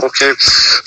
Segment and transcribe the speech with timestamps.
[0.00, 0.32] Okay.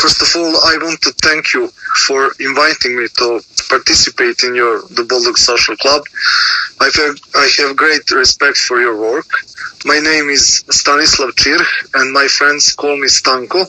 [0.01, 1.67] First of all, I want to thank you
[2.07, 6.03] for inviting me to participate in your the Bulldog Social Club.
[6.79, 9.27] I have, I have great respect for your work.
[9.85, 11.59] My name is Stanislav Čir
[11.93, 13.61] and my friends call me Stanko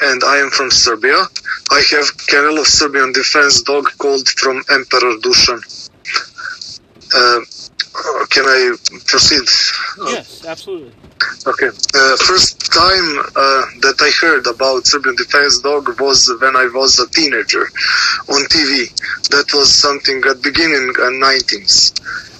[0.00, 1.18] and I am from Serbia.
[1.70, 5.60] I have kennel of Serbian defense dog called from Emperor Dusan.
[7.14, 7.40] Uh,
[8.30, 8.76] can I
[9.06, 9.46] proceed?
[10.06, 10.92] Yes, absolutely.
[11.46, 11.68] Okay.
[11.68, 16.98] Uh, first time uh, that I heard about Serbian Defense Dog was when I was
[16.98, 17.62] a teenager
[18.28, 18.88] on TV.
[19.30, 21.98] That was something at beginning uh, 19th.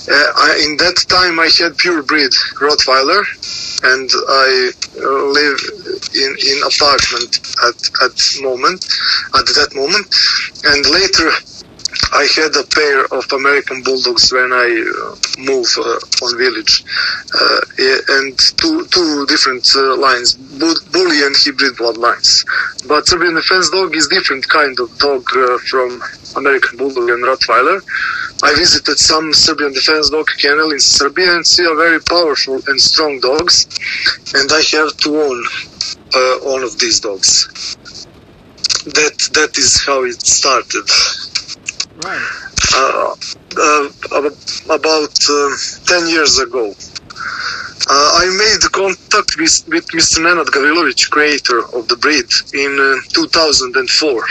[0.08, 3.22] Uh, I, in that time, I had pure breed Rottweiler,
[3.84, 5.60] and I uh, live
[6.16, 8.84] in in apartment at at moment
[9.36, 10.08] at that moment,
[10.64, 11.28] and later
[12.12, 16.84] I had a pair of American Bulldogs when I uh, moved uh, on village,
[17.34, 17.60] uh,
[18.16, 22.44] and two two different uh, lines, bull- bully and hybrid bloodlines.
[22.86, 26.02] But Serbian Defense Dog is different kind of dog uh, from
[26.36, 27.80] American Bulldog and Rottweiler.
[28.42, 32.80] I visited some Serbian Defense Dog kennel in Serbia and see a very powerful and
[32.80, 33.66] strong dogs,
[34.34, 35.44] and I have to own
[36.14, 37.48] uh, all of these dogs.
[38.84, 40.88] That that is how it started
[42.74, 43.14] Uh,
[43.58, 43.88] uh,
[44.70, 45.50] about uh,
[45.86, 46.72] 10 years ago.
[47.90, 50.18] Uh, I made contact with, with Mr.
[50.20, 54.24] Nenad Gavrilovic, creator of the breed, in uh, 2004.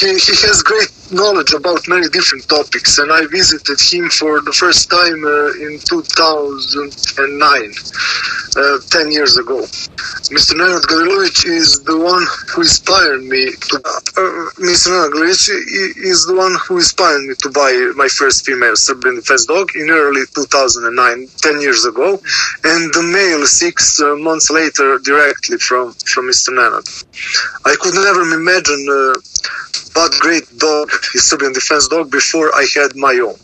[0.00, 4.52] He, he has great knowledge about many different topics, and I visited him for the
[4.52, 7.72] first time uh, in 2009,
[8.56, 9.60] uh, 10 years ago.
[10.32, 10.54] Mr.
[10.54, 13.76] Nenad Gavrilovic is the one who inspired me to.
[13.76, 14.88] Uh, Mr.
[14.88, 15.48] Nenad Gavrilovic
[16.02, 19.90] is the one who inspired me to buy my first female Serbian Defense dog in
[19.90, 22.20] early 2009, 10 years ago,
[22.64, 26.50] and the male six uh, months later directly from, from Mr.
[26.50, 26.86] Nenad.
[27.66, 29.20] I could never imagine uh,
[29.94, 33.36] what great dog is Serbian Defense dog before I had my own.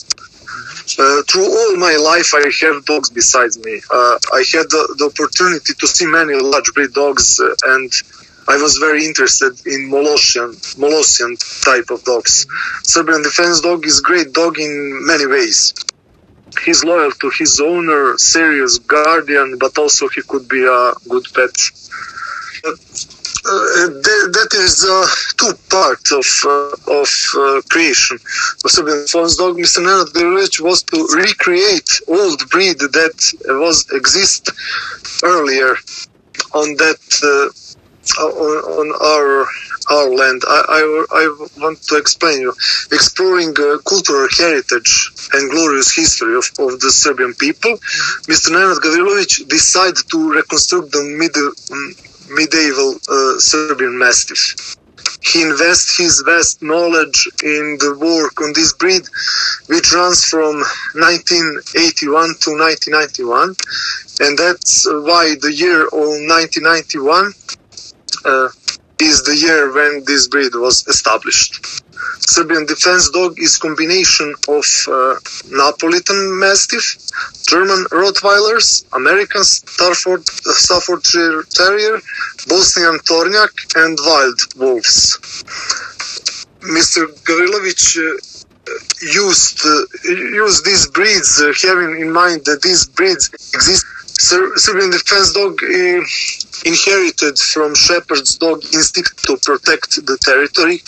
[0.98, 3.80] Uh, through all my life, I have dogs besides me.
[3.92, 7.92] Uh, I had the, the opportunity to see many large breed dogs, uh, and
[8.48, 12.46] I was very interested in Molossian, Molossian type of dogs.
[12.82, 15.74] Serbian Defense Dog is great dog in many ways.
[16.64, 21.52] He's loyal to his owner, serious guardian, but also he could be a good pet.
[23.48, 25.06] Uh, uh, that, that is uh,
[25.40, 28.18] two parts of uh, of uh, creation
[28.64, 29.56] of Serbian Dog.
[29.56, 29.80] Mr.
[29.80, 33.16] Nenad Gavrilovic was to recreate old breed that
[33.64, 34.50] was exist
[35.24, 35.76] earlier
[36.52, 39.46] on that uh, on, on our
[39.90, 40.42] our land.
[40.46, 42.52] I, I, I want to explain you
[42.92, 47.78] exploring uh, cultural heritage and glorious history of, of the Serbian people.
[48.28, 48.50] Mr.
[48.52, 51.94] Nenad Gavrilovic decided to reconstruct the middle, um,
[52.30, 54.76] medieval uh, Serbian Mastiff.
[55.22, 59.02] He invests his vast knowledge in the work on this breed,
[59.66, 60.62] which runs from
[60.94, 63.54] 1981 to 1991,
[64.20, 67.32] and that's why the year of 1991
[68.24, 68.48] uh,
[69.00, 71.82] is the year when this breed was established.
[72.20, 75.16] Serbian Defense Dog is a combination of uh,
[75.50, 76.96] Napolitan Mastiff,
[77.46, 82.00] German Rottweilers, American Stafford, uh, Staffordshire Terrier,
[82.48, 85.18] Bosnian Tornjak, and Wild Wolves.
[86.60, 87.06] Mr.
[87.24, 88.16] Gavrilovic uh,
[89.00, 93.86] used uh, used these breeds, uh, having in mind that these breeds exist.
[94.20, 96.02] Ser- Serbian Defense Dog uh,
[96.64, 100.82] inherited from shepherd's dog instinct to protect the territory,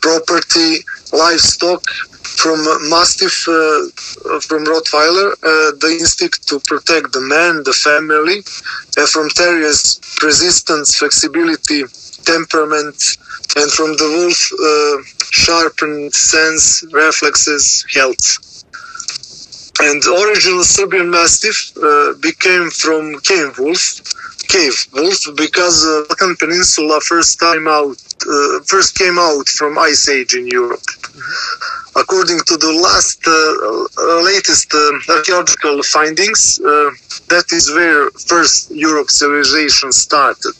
[0.00, 1.82] property, livestock.
[2.36, 7.72] From uh, Mastiff, uh, uh, from Rottweiler, uh, the instinct to protect the man, the
[7.72, 8.44] family,
[8.98, 11.84] and from Terriers, resistance, flexibility,
[12.24, 13.16] temperament,
[13.56, 18.64] and from the wolf, uh, sharpened sense, reflexes, health.
[19.80, 24.00] And original Serbian Mastiff uh, became from cane wolf,
[24.48, 27.96] cave wolf because uh, Balkan Peninsula first time out
[28.36, 30.86] uh, first came out from Ice Age in Europe.
[31.96, 36.90] According to the last uh, uh, latest uh, archaeological findings, uh,
[37.32, 40.58] that is where first Europe civilization started.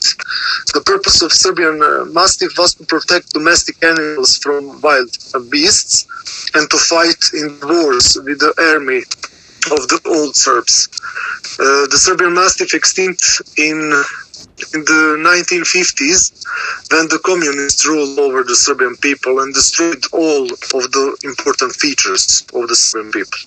[0.73, 1.77] The purpose of Serbian
[2.11, 5.11] Mastiff was to protect domestic animals from wild
[5.51, 6.07] beasts
[6.55, 9.01] and to fight in wars with the army
[9.75, 10.87] of the old Serbs.
[11.57, 13.23] The Serbian Mastiff extinct
[13.57, 13.79] in
[14.73, 16.43] in the 1950s
[16.91, 22.45] when the communists ruled over the Serbian people and destroyed all of the important features
[22.53, 23.39] of the Serbian people.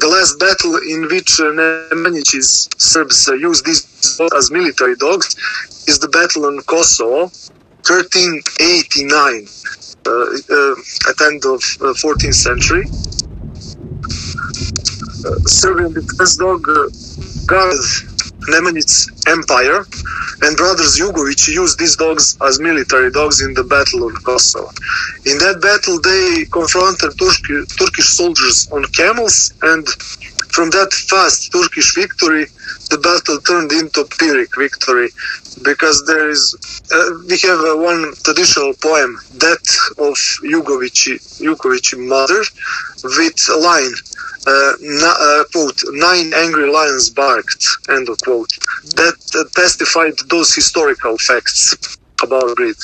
[0.00, 3.82] The last battle in which uh, Nemanjić's Serbs uh, used these
[4.16, 5.36] dogs as military dogs
[5.86, 7.30] is the battle on Kosovo,
[7.86, 9.48] 1389,
[10.06, 12.84] uh, uh, at the end of uh, 14th century.
[15.24, 16.66] Uh, Serbian defense dog
[17.48, 17.80] guarded
[18.52, 19.80] Nemanjić's empire,
[20.42, 24.70] and brothers Jugovic used these dogs as military dogs in the battle of Kosovo.
[25.26, 27.12] In that battle, they confronted
[27.78, 29.86] Turkish soldiers on camels, and
[30.58, 32.44] from that fast Turkish victory,
[32.90, 35.08] the battle turned into Pyrrhic victory
[35.62, 36.42] because there is
[36.92, 42.42] uh, we have uh, one traditional poem, Death of Jugovic mother,
[43.04, 43.94] with a line
[44.48, 48.50] uh, na- uh, quote, nine angry lions barked, end of quote.
[48.98, 52.82] That uh, testified those historical facts about Great.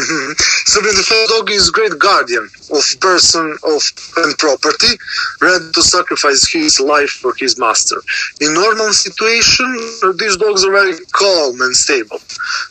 [0.00, 0.34] Mhm.
[0.72, 3.82] Serbian defense dog is great guardian of person of
[4.22, 4.92] and property,
[5.40, 7.98] ready to sacrifice his life for his master.
[8.40, 9.70] In normal situation,
[10.04, 12.20] uh, these dogs are very calm and stable.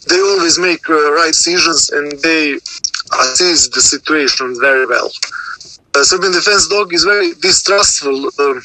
[0.09, 2.53] They always make uh, right decisions and they
[3.21, 5.11] assess the situation very well.
[5.95, 8.61] Uh, Serbian defense dog is very distrustful um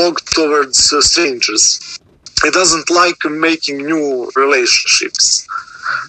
[0.00, 1.64] dog towards uh, strangers.
[2.44, 5.46] It doesn't like making new relationships.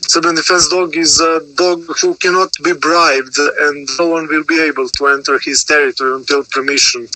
[0.02, 4.60] Serbian defense dog is a dog who cannot be bribed, and no one will be
[4.62, 7.08] able to enter his territory until permission.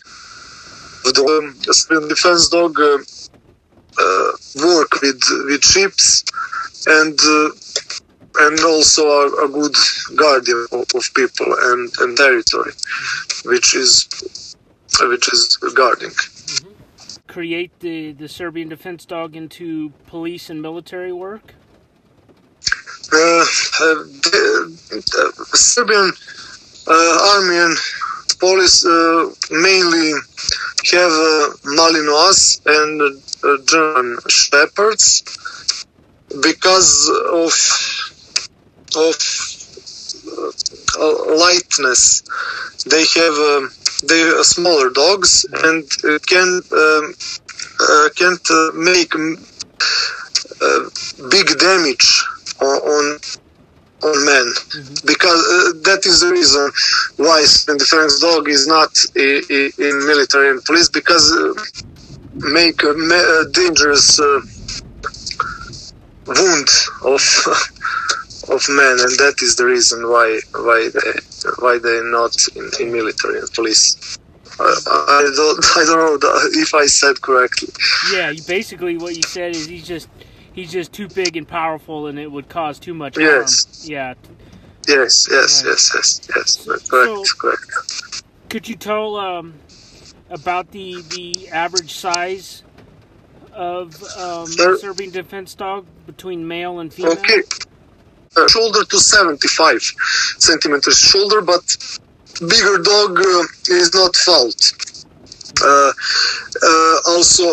[1.04, 3.00] The Serbian defense dog uh,
[3.98, 4.32] uh,
[4.64, 6.24] work with with ships
[6.88, 7.50] and uh,
[8.40, 9.76] and also are a good
[10.16, 12.72] guardian of, of people and, and territory,
[13.46, 14.08] which is
[15.02, 16.12] which is guarding.
[17.28, 21.54] Create the, the Serbian defense dog into police and military work?
[21.54, 23.01] Uh, uh, the, the
[25.54, 26.12] Serbian
[26.88, 27.78] uh, army and
[28.40, 30.14] police uh, mainly
[30.92, 35.24] have uh, Malinois and uh, German shepherds
[36.42, 37.54] because of
[38.96, 39.16] of
[41.00, 42.24] uh, lightness.
[42.90, 43.72] They have um,
[44.08, 47.14] they are smaller dogs and uh, can um,
[47.80, 49.14] uh, can't uh, make
[50.62, 50.90] uh,
[51.30, 52.24] big damage
[52.66, 53.20] on
[54.04, 54.54] on, men.
[55.06, 56.72] Because uh, that is the reason
[57.18, 61.54] why the defense dog is not i- i- in military and police because uh,
[62.34, 64.42] make a ma- uh, dangerous uh,
[66.28, 66.70] wound
[67.06, 67.22] of
[68.50, 68.98] of men.
[69.00, 71.12] And that is the reason why why they
[71.60, 74.18] why they're not in, in military and police.
[74.60, 77.70] I, I don't I don't know if I said correctly.
[78.14, 80.10] Yeah, basically what you said is he's just
[80.54, 83.26] he's just too big and powerful, and it would cause too much harm.
[83.28, 83.88] Yes.
[83.90, 84.14] Yeah.
[84.88, 85.72] yes yes Right.
[85.72, 89.54] yes yes yes correct So- correct Could you tell um,
[90.30, 92.64] about the the average size
[93.54, 94.78] of um, Sure.
[94.78, 97.14] Serbian defense dog between male and female?
[97.14, 97.42] Okay.
[98.38, 99.82] Uh, shoulder to 75
[100.38, 101.76] centimeters shoulder, but
[102.40, 104.74] bigger dog uh, is not fault.
[105.64, 105.92] Uh,
[106.64, 107.46] uh, also,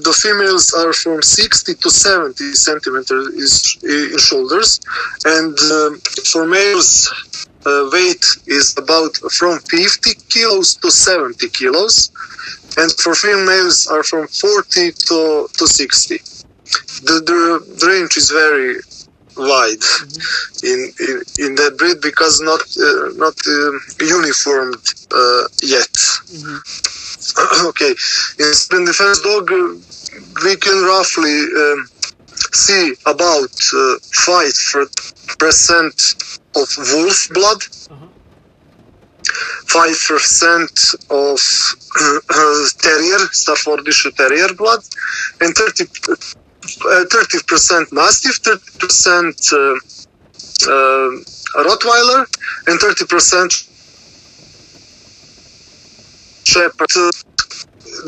[0.00, 4.80] the females are from 60 to 70 centimeters in shoulders,
[5.24, 6.00] and um
[6.30, 7.10] for males,
[7.66, 12.10] uh, weight is about from 50 kilos to 70 kilos,
[12.76, 16.18] and for females are from 40 to, to 60
[17.04, 18.76] the, the, range is very
[19.36, 19.82] wide
[20.62, 25.92] in, in in that breed because not uh, not um, uniformed uh, yet.
[26.32, 26.60] Mhm.
[27.70, 27.94] okay,
[28.38, 29.74] in Spain defense dog, uh,
[30.44, 31.86] we can roughly um,
[32.52, 33.94] see about uh,
[34.26, 34.52] five
[35.38, 35.94] percent
[36.56, 37.60] of wolf blood,
[37.90, 38.06] Uh-huh.
[39.76, 40.74] five percent
[41.10, 41.38] of
[42.00, 44.80] uh, terrier, Staffordshire Terrier blood,
[45.40, 45.84] and thirty
[47.14, 49.76] thirty percent Mastiff, thirty percent uh,
[50.74, 51.10] uh,
[51.66, 52.26] Rottweiler,
[52.66, 53.52] and thirty percent
[56.52, 56.92] Shepherd.
[56.96, 57.10] Uh,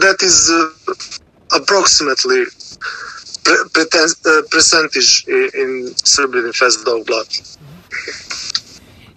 [0.01, 0.95] that is uh,
[1.61, 2.45] approximately
[3.45, 3.85] pre-
[4.27, 7.27] uh, percentage in, in Serbian Defense Dog blood.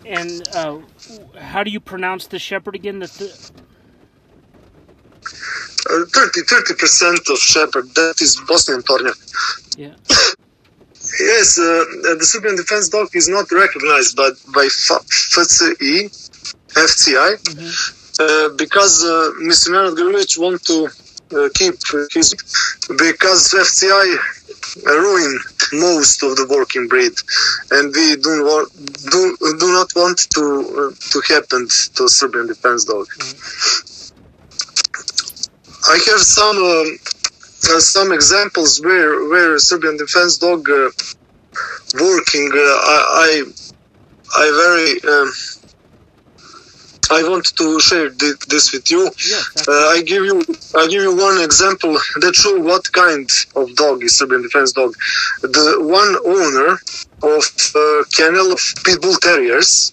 [0.05, 0.79] And uh,
[1.39, 2.99] how do you pronounce the shepherd again?
[2.99, 3.31] The th-
[5.89, 7.85] Uh, 30 percent of shepherd.
[7.95, 9.15] That is Bosnian Tornjak.
[9.77, 9.95] yeah.
[11.19, 11.63] Yes, uh,
[12.19, 16.11] the Serbian Defense Dog is not recognized by by FCI,
[16.75, 17.71] FCI, uh,
[18.57, 19.69] because uh, Mr.
[19.69, 20.89] Nenad Gavrilovic want to
[21.35, 21.75] uh, keep
[22.13, 22.33] his
[22.97, 24.17] because FCI
[24.85, 25.39] ruin
[25.73, 27.13] most of the working breed,
[27.71, 28.71] and we do want,
[29.11, 33.07] do, do not want to uh, to happen to Serbian Defense Dog.
[35.89, 36.97] I have some um,
[37.69, 40.89] uh, some examples where where Serbian Defense Dog uh,
[41.99, 42.51] working.
[42.53, 43.43] Uh, I, I
[44.35, 45.31] I very um,
[47.09, 49.03] I want to share thi- this with you.
[49.05, 49.67] Yes.
[49.67, 50.41] Uh, I give you
[50.75, 54.93] I give you one example that show what kind of dog is Serbian Defense Dog.
[55.41, 56.79] The one owner
[57.35, 57.43] of
[57.75, 59.91] uh, kennel of pit bull terriers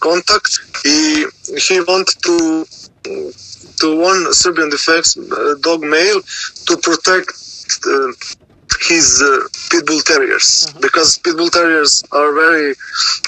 [0.00, 0.50] contact
[0.82, 1.26] he
[1.66, 2.66] he want to
[3.80, 6.20] to one Serbian Defense uh, Dog male
[6.66, 7.32] to protect.
[7.86, 8.12] Uh,
[8.80, 12.74] his uh, pit bull terriers because pit bull terriers are very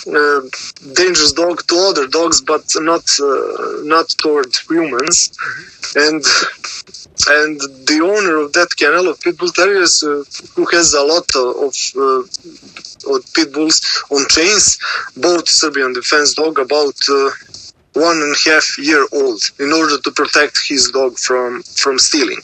[0.08, 0.40] uh,
[0.94, 5.36] dangerous dog to other dogs but not uh, not toward humans.
[5.94, 6.22] And
[7.28, 10.24] and the owner of that kennel of pit bull terriers uh,
[10.54, 14.78] who has a lot of uh, of pit bulls on chains
[15.16, 17.30] bought serbian defense dog about uh,
[17.96, 22.42] one and a half year old in order to protect his dog from from stealing.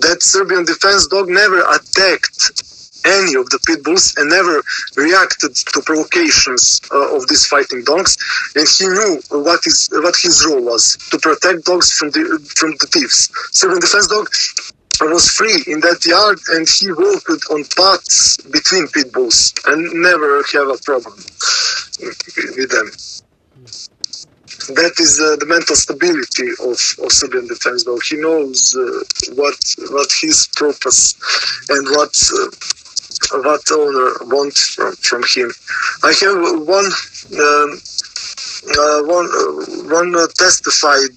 [0.00, 2.62] That serbian defense dog never attacked
[3.04, 4.62] any of the pit bulls and never
[4.96, 8.16] reacted to provocations uh, of these fighting dogs.
[8.54, 12.22] And he knew what is what his role was to protect dogs from the
[12.56, 13.30] from the thieves.
[13.50, 14.28] Serbian defense dog
[15.00, 20.44] was free in that yard and he walked on paths between pit bulls and never
[20.52, 21.16] have a problem
[22.56, 22.88] with them
[24.68, 28.02] that is uh, the mental stability of, of Serbian defense dog.
[28.02, 29.02] He knows uh,
[29.34, 29.58] what
[29.90, 31.14] what his purpose
[31.68, 35.52] and what uh, what owner wants from, from him.
[36.02, 36.86] I have one
[37.38, 37.70] um,
[38.78, 39.50] uh, one uh,
[39.90, 41.10] one uh, testified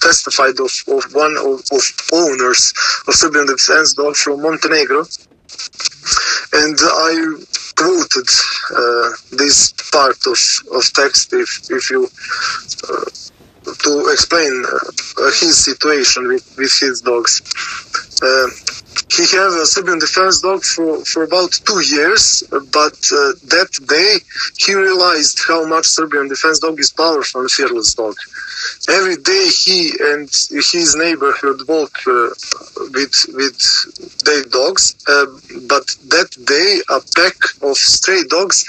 [0.00, 2.72] testified of, of one of, of owners
[3.08, 5.04] of Serbian defense dog from Montenegro,
[6.52, 7.34] and I
[7.76, 8.28] quoted
[8.76, 10.38] uh, this part of,
[10.76, 12.08] of text if, if you
[12.88, 13.04] uh,
[13.64, 17.40] to explain uh, his situation with, with his dogs.
[18.22, 18.48] Uh,
[19.10, 24.18] he have a Serbian defense dog for, for about two years, but uh, that day
[24.58, 28.14] he realized how much Serbian defense dog is powerful and fearless dog.
[28.88, 32.30] Every day he and his neighborhood walk uh,
[32.94, 33.58] with with
[34.24, 34.94] their dogs,
[35.68, 38.64] but that day a pack of stray dogs,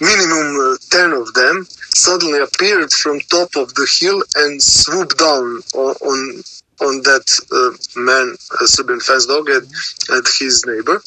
[0.00, 1.66] minimum ten of them,
[1.98, 6.42] suddenly appeared from top of the hill and swooped down on, on
[6.80, 9.66] on that uh, man, uh, Serbian fence dog, and,
[10.10, 11.02] and his neighbor.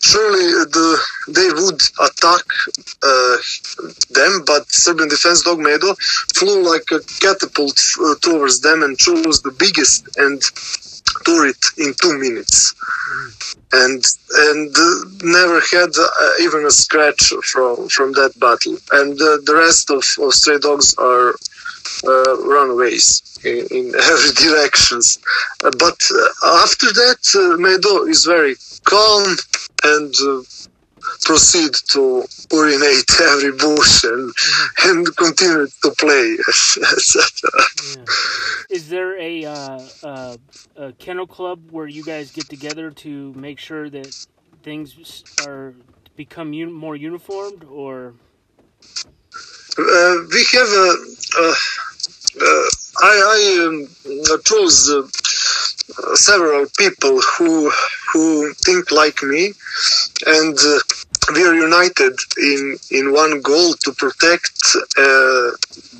[0.00, 0.98] Surely uh, the
[1.28, 2.44] they would attack
[3.02, 3.36] uh,
[4.10, 5.94] them, but Serbian defense dog Medo
[6.34, 10.42] flew like a catapult uh, towards them and chose the biggest and
[11.24, 12.74] tore it in two minutes.
[13.72, 14.04] And
[14.48, 18.76] and uh, never had uh, even a scratch from from that battle.
[18.92, 21.34] And uh, the rest of, of stray dogs are
[22.04, 25.18] uh, runaways in, in every directions.
[25.64, 29.36] Uh, but uh, after that, uh, Medo is very calm
[29.84, 30.42] and uh,
[31.22, 34.32] proceed to urinate every bush and
[34.84, 36.36] and continue to play.
[37.96, 38.04] Yeah.
[38.70, 40.36] Is there a, uh, uh,
[40.76, 44.26] a kennel club where you guys get together to make sure that
[44.62, 45.74] things are
[46.16, 48.14] become un- more uniformed, or
[49.78, 50.68] we have.
[50.68, 51.54] Uh,
[52.40, 52.66] uh,
[53.00, 55.06] I, I um, chose uh,
[56.14, 57.70] several people who
[58.12, 59.52] who think like me,
[60.26, 60.78] and uh,
[61.34, 64.60] we are united in in one goal to protect
[64.98, 65.50] uh,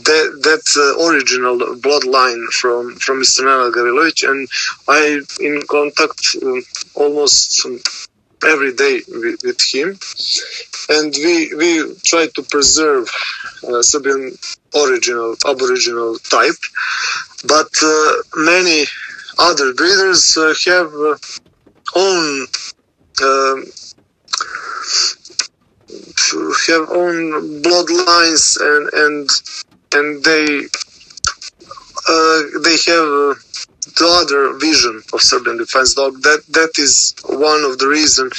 [0.09, 3.41] that that uh, original bloodline from from Mr.
[3.45, 4.49] Nenad Gavrilovic, and
[4.89, 6.63] I in contact um,
[6.95, 7.81] almost um,
[8.45, 9.99] every day with, with him,
[10.89, 13.09] and we we try to preserve
[13.69, 14.37] uh, Serbian
[14.75, 16.61] original aboriginal type,
[17.47, 18.85] but uh, many
[19.39, 21.17] other breeders uh, have uh,
[21.95, 22.47] own
[23.23, 23.65] um,
[26.67, 29.31] have own bloodlines and and
[29.95, 30.67] and they
[32.09, 33.35] uh, they have uh,
[33.97, 36.23] the other vision of Serbian Defense Dog.
[36.23, 38.31] That that is one of the reason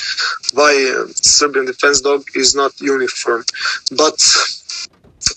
[0.53, 3.43] why uh, Serbian Defense Dog is not uniform.
[3.95, 4.19] But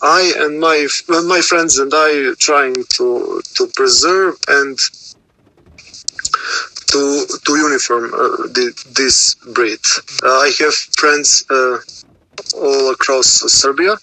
[0.02, 4.78] I and my my friends and I trying to to preserve and
[6.88, 9.80] to to uniform uh, the, this breed.
[10.22, 11.78] Uh, I have friends uh,
[12.56, 13.96] all across Serbia.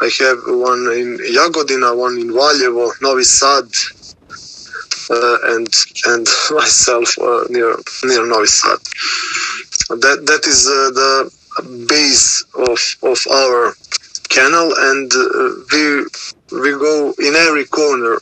[0.00, 3.66] I have one in Jagodina, one in Valjevo, Novi Sad,
[5.10, 5.68] uh, and
[6.06, 8.78] and myself uh, near near Novi Sad.
[10.00, 13.74] That that is uh, the base of of our
[14.28, 15.10] kennel, and
[15.72, 16.04] we
[16.52, 18.16] we go in every corner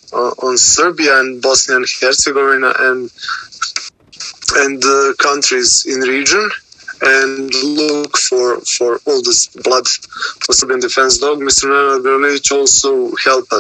[0.47, 3.11] on Serbia and Bosnia and Herzegovina and
[4.55, 6.51] and uh, countries in region
[7.03, 9.87] and look for for all this blood
[10.43, 11.39] for Serbian defense dog.
[11.39, 11.67] Mr.
[12.03, 13.53] Nenad also helped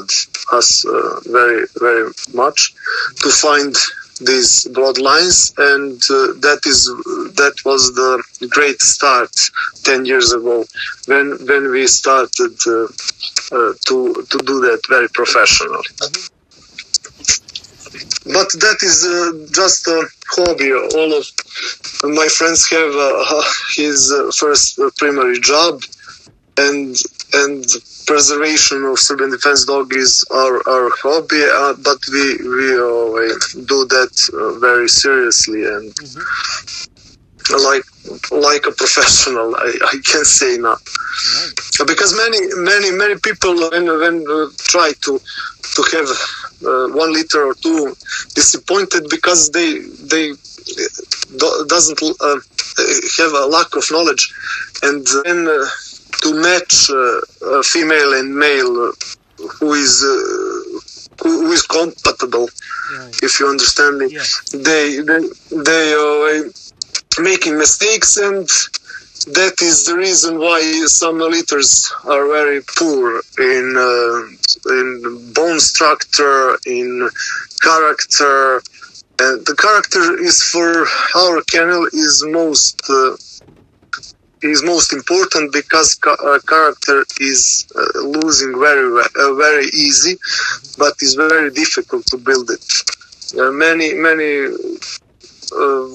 [0.53, 2.75] us uh, very very much
[3.23, 3.75] to find
[4.21, 6.87] these bloodlines, and uh, that is
[7.35, 9.35] that was the great start
[9.83, 10.65] ten years ago
[11.07, 12.85] when when we started uh,
[13.53, 15.83] uh, to to do that very professionally.
[18.25, 20.73] But that is uh, just a hobby.
[20.73, 21.27] All of
[22.05, 23.43] my friends have uh,
[23.77, 25.83] his uh, first uh, primary job,
[26.57, 26.97] and
[27.35, 27.65] and
[28.07, 31.43] preservation of Serbian defense dog is our, our hobby.
[31.45, 32.69] Uh, but we we
[33.73, 35.93] do that uh, very seriously and.
[35.95, 36.21] Mm-hmm.
[37.51, 37.83] Like
[38.31, 41.89] like a professional, I, I can say now, right.
[41.89, 44.25] because many many many people when when
[44.59, 45.21] try to
[45.75, 46.09] to have
[46.65, 47.95] uh, one liter or two
[48.35, 49.81] disappointed because they
[50.13, 50.33] they
[51.37, 52.39] do, doesn't uh,
[53.19, 54.33] have a lack of knowledge
[54.83, 55.65] and then uh,
[56.23, 58.93] to match uh, a female and male
[59.59, 62.49] who is uh, who is compatible
[62.97, 63.19] right.
[63.23, 64.07] if you understand me
[64.53, 65.21] they they
[65.69, 66.51] they are
[67.21, 68.49] making mistakes and
[69.25, 76.59] that is the reason why some litters are very poor in uh, in bone structure,
[76.67, 77.09] in
[77.63, 78.63] character.
[79.21, 80.87] And the character is for
[81.17, 83.17] our kennel is most uh,
[84.43, 90.17] is most important because ca- uh, character is uh, losing very uh, very easy,
[90.79, 92.65] but it's very difficult to build it.
[93.35, 94.49] Many many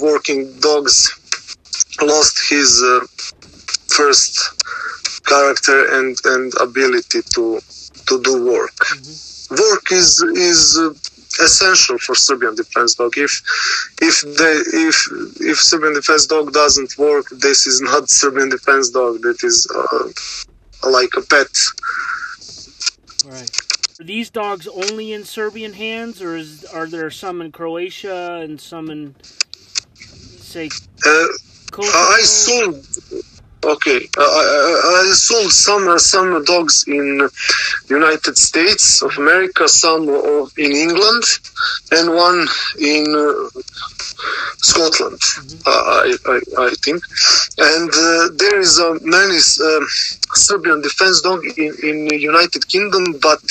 [0.01, 1.16] working dogs
[2.01, 3.05] lost his uh,
[3.87, 4.39] first
[5.25, 7.59] character and, and ability to
[8.07, 8.75] to do work.
[8.75, 9.55] Mm-hmm.
[9.55, 10.93] Work is is uh,
[11.43, 13.17] essential for Serbian defense dog.
[13.17, 13.41] If
[14.01, 14.55] if they
[14.87, 14.97] if
[15.39, 19.21] if Serbian defense dog doesn't work, this is not Serbian defense dog.
[19.21, 21.53] That is uh, like a pet.
[23.25, 23.51] Right.
[23.99, 28.61] Are these dogs only in Serbian hands, or is, are there some in Croatia and
[28.61, 29.15] some in,
[29.95, 30.69] say,
[31.03, 31.25] uh,
[31.73, 32.85] I sold.
[33.63, 37.27] Okay, I, I, I sold some uh, some dogs in
[37.89, 40.03] United States of America, some
[40.57, 41.23] in England,
[41.91, 42.47] and one
[42.79, 43.61] in uh,
[44.59, 45.61] Scotland, mm-hmm.
[45.65, 47.03] I, I, I, think.
[47.57, 49.85] And uh, there is uh, many uh,
[50.33, 53.41] Serbian defense dog in, in United Kingdom, but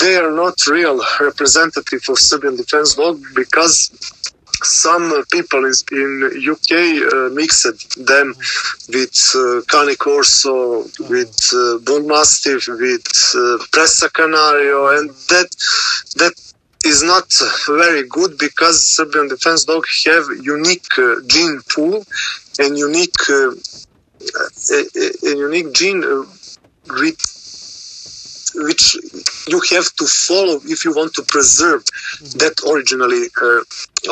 [0.00, 3.90] they are not real representative of Serbian defense dog because
[4.64, 8.34] some people in, in UK uh, mixed them
[8.88, 15.48] with uh, Cane Corso, with uh, Mastiff, with uh, Presa Canario, and that
[16.16, 16.34] that
[16.84, 17.32] is not
[17.66, 22.04] very good because Serbian defense dog have unique uh, gene pool
[22.58, 23.52] and unique uh,
[24.70, 24.84] a,
[25.26, 26.24] a, unique gene uh,
[28.54, 28.96] which
[29.48, 32.38] you have to follow if you want to preserve mm-hmm.
[32.38, 33.62] that originally uh,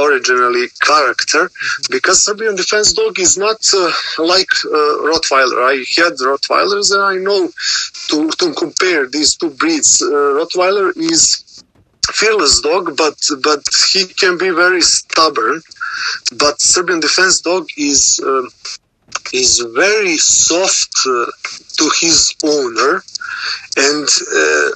[0.05, 1.93] originally character mm-hmm.
[1.93, 5.59] because Serbian defense dog is not uh, like uh, Rottweiler.
[5.73, 7.51] I had Rottweilers and I know
[8.09, 10.03] to, to compare these two breeds.
[10.03, 10.07] Uh,
[10.39, 11.63] Rottweiler is
[12.11, 15.63] fearless dog, but but he can be very stubborn.
[16.37, 18.43] But Serbian defense dog is uh,
[19.33, 21.27] is very soft uh,
[21.79, 23.03] to his owner,
[23.77, 24.71] and uh,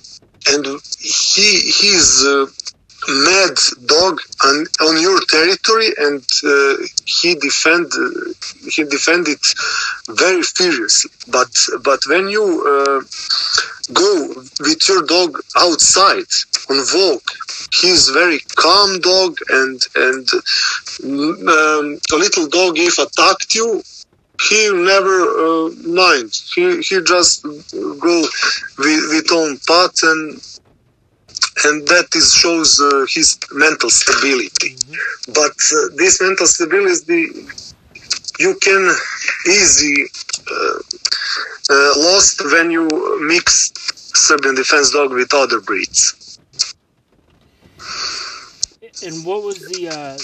[0.48, 1.48] and he
[1.78, 2.46] he's a
[3.08, 7.90] mad dog on, on your territory, and uh, he defend
[8.68, 9.38] he defended
[10.08, 11.10] very furiously.
[11.28, 11.52] But
[11.82, 13.00] but when you uh,
[13.92, 14.28] go
[14.60, 16.30] with your dog outside
[16.68, 17.22] on walk,
[17.80, 20.28] he's very calm dog, and and
[21.04, 23.82] um, a little dog if attacked you
[24.40, 26.32] he never uh, mind.
[26.54, 28.20] He he just go
[28.78, 30.40] with, with own path and
[31.64, 34.76] and that is shows uh, his mental stability.
[34.76, 35.32] Mm-hmm.
[35.32, 37.30] But uh, this mental stability
[38.38, 38.94] you can
[39.46, 40.04] easy
[40.50, 40.78] uh,
[41.70, 42.86] uh, lost when you
[43.26, 46.38] mix Serbian defense dog with other breeds.
[49.04, 50.18] And what was the uh,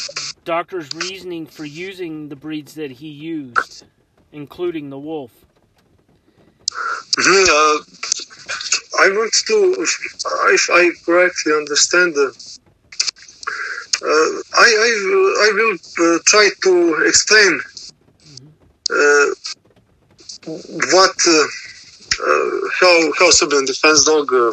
[0.44, 3.84] doctor's reasoning for using the breeds that he used,
[4.32, 5.32] including the wolf?
[7.18, 7.78] Mhm, uh,
[9.04, 9.86] I want to,
[10.54, 12.30] if I correctly understand, uh,
[14.04, 14.90] uh, I, I,
[15.46, 17.60] I will uh, try to explain
[18.90, 19.26] uh,
[20.92, 21.46] what uh,
[22.26, 24.52] uh, how how Serbian defense dog uh,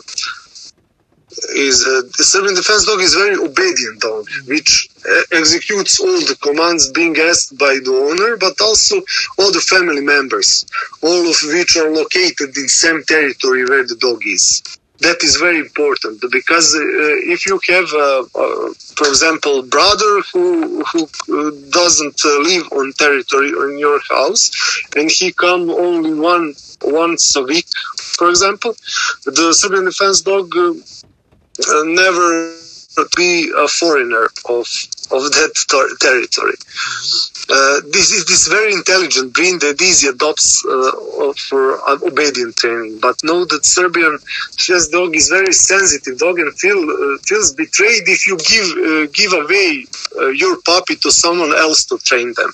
[1.55, 1.85] is.
[1.85, 6.89] Uh, the Serbian defense dog is very obedient dog, which uh, executes all the commands
[6.91, 8.95] being asked by the owner, but also
[9.37, 10.65] all the family members,
[11.01, 14.61] all of which are located in same territory where the dog is.
[14.99, 16.81] That is very important because uh,
[17.33, 17.89] if you have,
[18.97, 24.51] for example, brother who who uh, doesn't uh, live on territory in your house,
[24.97, 27.67] and he come only one once a week,
[28.17, 28.75] for example,
[29.25, 30.53] the Serbian defense dog
[31.67, 32.55] uh, never
[33.15, 34.65] be a foreigner of
[35.11, 36.53] of that ter- territory.
[37.49, 42.99] Uh, this is this very intelligent breed that easy adopts uh, for uh, obedient training.
[43.01, 44.19] But know that Serbian
[44.55, 49.07] Chess dog is very sensitive dog and feel uh, feels betrayed if you give uh,
[49.13, 49.85] give away
[50.19, 52.51] uh, your puppy to someone else to train them.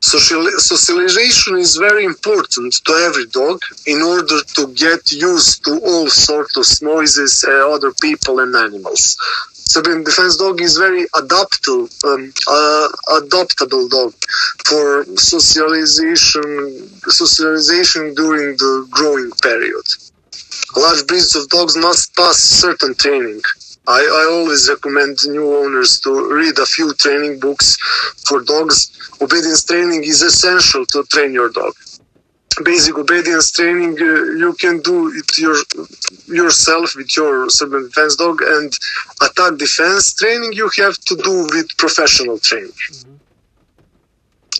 [0.00, 6.08] Social, socialization is very important to every dog in order to get used to all
[6.08, 9.16] sorts of noises, uh, other people and animals.
[9.52, 12.88] Serbian defense dog is very adaptable, um, uh,
[13.20, 14.14] adaptable dog
[14.64, 19.84] for socialization, socialization during the growing period.
[20.76, 23.40] Large breeds of dogs must pass certain training.
[23.86, 27.76] I, I always recommend new owners to read a few training books
[28.26, 28.90] for dogs.
[29.20, 31.72] Obedience training is essential to train your dog.
[32.64, 35.56] Basic obedience training uh, you can do it your,
[36.26, 38.72] yourself with your Serbian defense dog, and
[39.22, 42.72] attack defense training you have to do with professional training.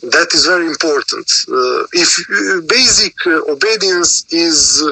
[0.02, 1.26] That is very important.
[1.48, 4.84] Uh, if uh, basic uh, obedience is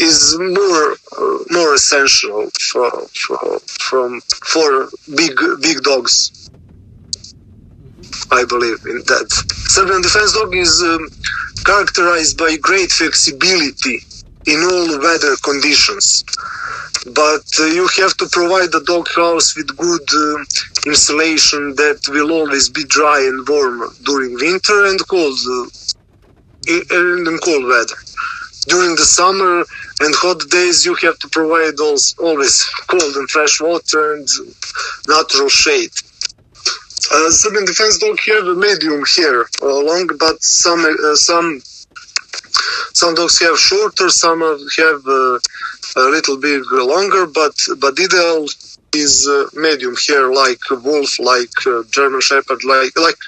[0.00, 6.48] is more uh, more essential for, for from for big big dogs.
[8.30, 9.28] I believe in that.
[9.68, 11.08] Serbian defense dog is um,
[11.64, 14.00] characterized by great flexibility
[14.46, 16.24] in all weather conditions.
[17.14, 20.44] But uh, you have to provide the dog house with good uh,
[20.86, 25.66] insulation that will always be dry and warm during winter and cold uh,
[26.68, 27.96] in, in cold weather.
[28.68, 29.64] During the summer
[30.00, 34.28] and hot days, you have to provide always cold and fresh water and
[35.08, 35.90] natural shade.
[37.12, 41.60] Uh, Serbian defense dog have a medium hair uh, long, but some uh, some
[42.92, 45.38] some dogs have shorter, some have uh,
[45.96, 48.46] a little bit longer, but but ideal
[48.92, 53.18] is uh, medium hair, like wolf, like uh, German Shepherd, like like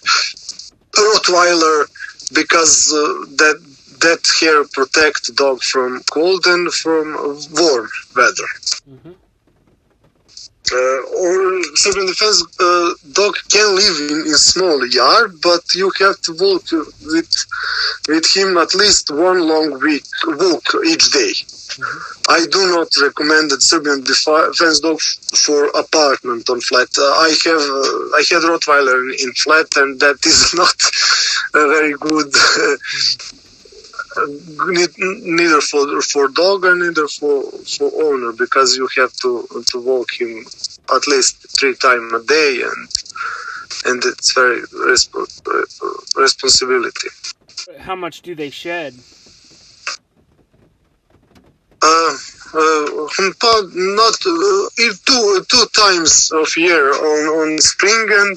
[0.93, 1.87] Rottweiler,
[2.35, 3.63] because that
[4.01, 7.15] that hair protect dog from cold and from
[7.53, 8.51] warm weather.
[8.89, 9.13] Mm-hmm.
[10.71, 16.21] Uh, or Serbian defense uh, dog can live in, in small yard, but you have
[16.21, 17.33] to walk with
[18.07, 21.33] with him at least one long week walk each day.
[21.33, 22.33] Mm-hmm.
[22.33, 25.01] I do not recommend that Serbian defense dog
[25.45, 26.89] for apartment on flat.
[26.99, 27.65] Uh, I have
[28.19, 30.77] I had Rottweiler in, in, flat, and that is not
[31.55, 32.31] a very good.
[34.99, 40.09] Neither for for dog and neither for for owner because you have to to walk
[40.19, 40.45] him
[40.95, 42.89] at least three times a day and
[43.87, 47.09] and it's very resp- responsibility.
[47.79, 48.95] How much do they shed?
[51.81, 52.17] Uh,
[52.55, 53.09] uh,
[53.75, 54.69] not uh,
[55.07, 58.37] two two times of year on on spring and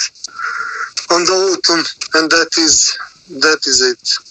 [1.09, 2.97] on the autumn, and that is
[3.29, 4.30] that is it.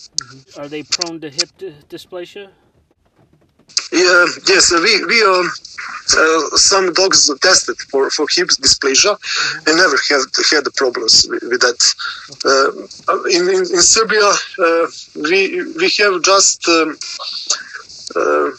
[0.57, 1.51] Are they prone to hip
[1.89, 2.51] dysplasia?
[3.93, 5.51] Yeah, yes, we we um,
[6.17, 9.69] uh, some dogs tested for for hip dysplasia Mm-hmm.
[9.69, 11.81] and never had had the problems with, with that.
[12.45, 12.71] Uh,
[13.29, 14.27] in, in in Serbia,
[14.59, 14.87] uh,
[15.31, 16.97] we we have just um,
[18.17, 18.51] uh,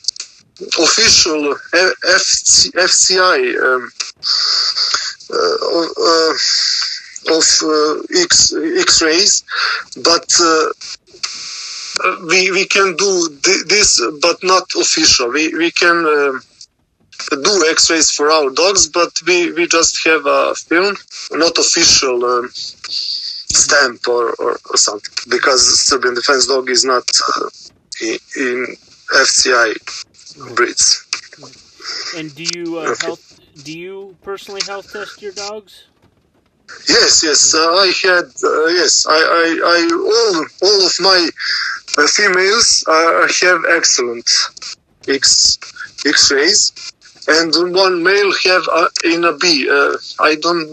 [0.80, 1.56] official
[2.04, 3.92] FC, FCI um,
[5.34, 6.34] uh,
[7.38, 9.44] of uh, X X rays,
[10.04, 10.28] but
[12.30, 15.30] we we can do th- this, but not official.
[15.32, 16.40] We we can uh,
[17.30, 20.96] do X-rays for our dogs, but we, we just have a film,
[21.32, 27.04] not official um, stamp or, or, or, something, because Serbian Defense Dog is not
[27.36, 27.50] uh,
[28.02, 28.76] in, in,
[29.12, 29.76] FCI
[30.56, 31.06] breeds.
[32.16, 33.40] And do you uh, health?
[33.66, 35.91] Do you personally health test your dogs?
[36.88, 37.54] Yes, yes.
[37.54, 39.06] Uh, I had uh, yes.
[39.08, 41.30] I, I, I all all of my
[41.98, 44.30] uh, females uh, have excellent
[45.08, 45.58] X
[46.06, 46.94] X-rays,
[47.28, 49.70] and one male have uh, in a B.
[49.70, 50.70] Uh, I don't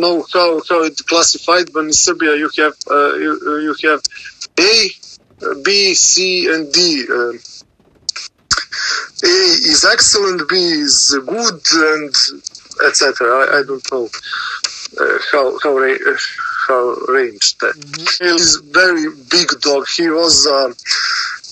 [0.00, 3.32] know how how it classified, but in Serbia you have you,
[3.66, 4.02] you have
[4.60, 4.90] A,
[5.62, 7.04] B, C, and D.
[9.24, 12.14] A is excellent, B is good, and
[12.86, 13.26] etc.
[13.26, 14.08] I, I don't know
[15.00, 15.74] uh, how how
[16.68, 17.74] how ranged that.
[17.74, 18.32] Mm-hmm.
[18.32, 19.86] He's very big dog.
[19.96, 20.72] He was uh,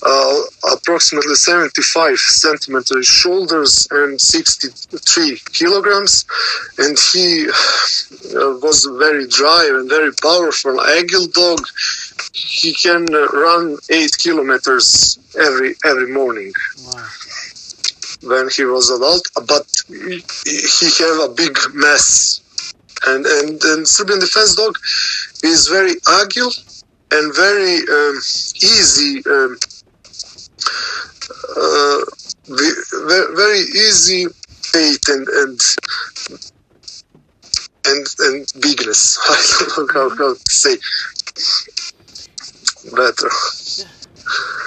[0.05, 0.41] uh,
[0.75, 6.25] approximately 75 centimeters shoulders and 63 kilograms,
[6.77, 10.79] and he uh, was very dry and very powerful.
[10.81, 11.59] Agile dog.
[12.33, 16.53] He can uh, run eight kilometers every every morning.
[16.85, 17.07] Wow
[18.23, 20.21] when he was adult, but he,
[20.79, 22.41] he have a big mass
[23.05, 24.75] and and, and Serbian defense dog
[25.43, 26.51] is very agile
[27.11, 28.15] and very um,
[28.61, 29.57] easy, um,
[31.55, 31.99] uh,
[33.35, 34.25] very easy
[34.63, 35.59] fate and and
[37.85, 39.17] and and bigness.
[39.29, 40.77] I don't know how, how to say
[42.95, 43.29] better.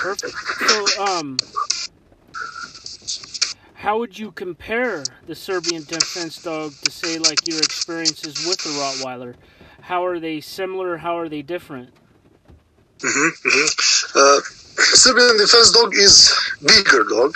[0.00, 0.34] Perfect.
[0.68, 1.36] So, um,
[3.80, 8.68] how would you compare the Serbian defense dog to say like your experiences with the
[8.78, 9.36] Rottweiler?
[9.80, 10.98] How are they similar?
[10.98, 11.88] How are they different?
[12.98, 14.18] Mm-hmm, mm-hmm.
[14.18, 14.40] Uh,
[14.84, 17.34] Serbian defense dog is bigger dog,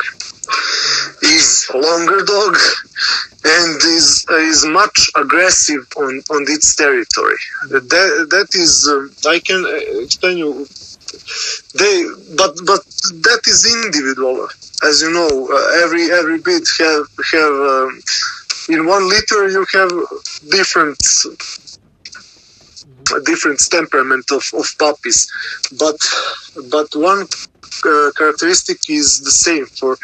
[1.23, 2.59] is longer dog,
[3.47, 7.41] and is uh, is much aggressive on on its territory.
[7.71, 7.89] That
[8.29, 9.65] that is uh, I can
[10.05, 10.67] explain you.
[11.73, 12.05] They
[12.37, 12.85] but but
[13.25, 14.47] that is individual
[14.89, 18.01] as you know, uh, every every bit have have um,
[18.69, 19.93] in one liter you have
[20.51, 20.99] different
[23.25, 25.31] different temperament of, of puppies,
[25.79, 25.97] but
[26.71, 27.27] but one
[27.85, 29.97] uh, characteristic is the same for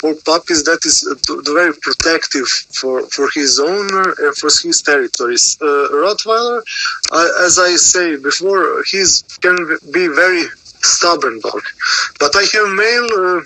[0.00, 0.64] for puppies.
[0.64, 5.56] That is uh, very protective for for his owner and for his territories.
[5.60, 6.62] Uh, Rottweiler,
[7.46, 9.56] as I say before, he's can
[9.90, 10.44] be very
[10.82, 11.62] stubborn dog,
[12.20, 13.08] but I have male
[13.38, 13.40] uh,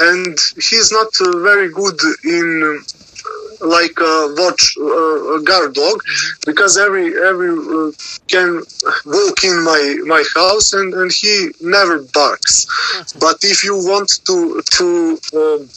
[0.00, 6.02] and he's not uh, very good in uh, like a watch uh, a guard dog
[6.02, 6.50] mm-hmm.
[6.50, 7.90] because every every uh,
[8.28, 8.62] can
[9.06, 13.18] walk in my my house and and he never barks mm-hmm.
[13.18, 15.68] but if you want to to um,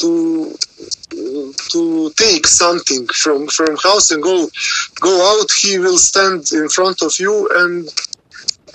[0.00, 0.56] to
[1.70, 4.48] to take something from from house and go
[5.00, 7.88] go out he will stand in front of you and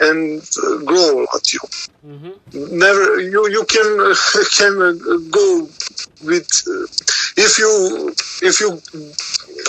[0.02, 1.60] and uh, growl at you.
[2.06, 2.78] Mm-hmm.
[2.78, 4.16] Never, you you can uh,
[4.58, 5.70] can uh, go
[6.24, 6.50] with
[7.38, 8.82] if you if you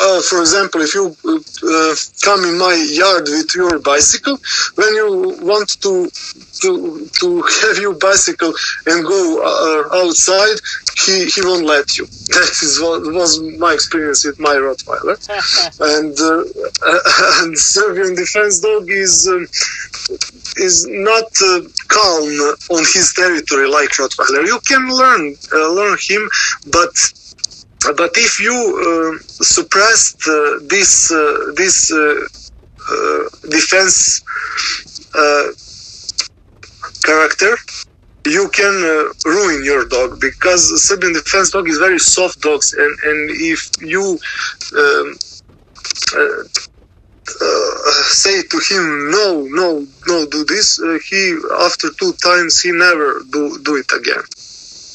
[0.00, 4.38] uh, for example, if you uh, come in my yard with your bicycle,
[4.76, 6.08] when you want to
[6.62, 8.52] to to have your bicycle
[8.86, 10.56] and go uh, outside,
[11.04, 12.06] he he won't let you.
[12.32, 15.18] That is what was my experience with my Rottweiler,
[15.94, 19.46] and uh, and Serbian defense dog is um,
[20.56, 22.24] is not uh, calm
[22.70, 24.46] on his territory like Rottweiler.
[24.46, 26.28] You can learn uh, learn him,
[26.70, 26.94] but
[27.96, 31.92] but if you uh, suppress uh, this uh, this
[33.50, 34.22] defense
[37.04, 37.56] character,
[38.26, 42.96] you can uh, ruin your dog because Serbian defense dog is very soft dogs, and
[43.04, 44.18] and if you
[44.78, 45.14] um,
[46.16, 46.42] uh,
[47.42, 53.22] uh, say to him no, no, no, do this, he after two times he never
[53.32, 54.22] do do it again.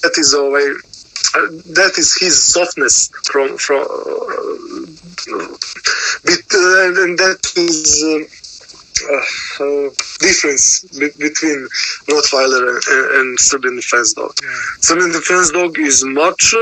[0.04, 0.50] That is uh,
[1.78, 5.48] that is his softness from from uh,
[6.26, 11.68] bit, uh, and that is uh, uh, difference be- between
[12.10, 14.34] Rottweiler and, and Serbian defense dog.
[14.42, 14.50] Yeah.
[14.80, 16.54] Serbian defense dog is much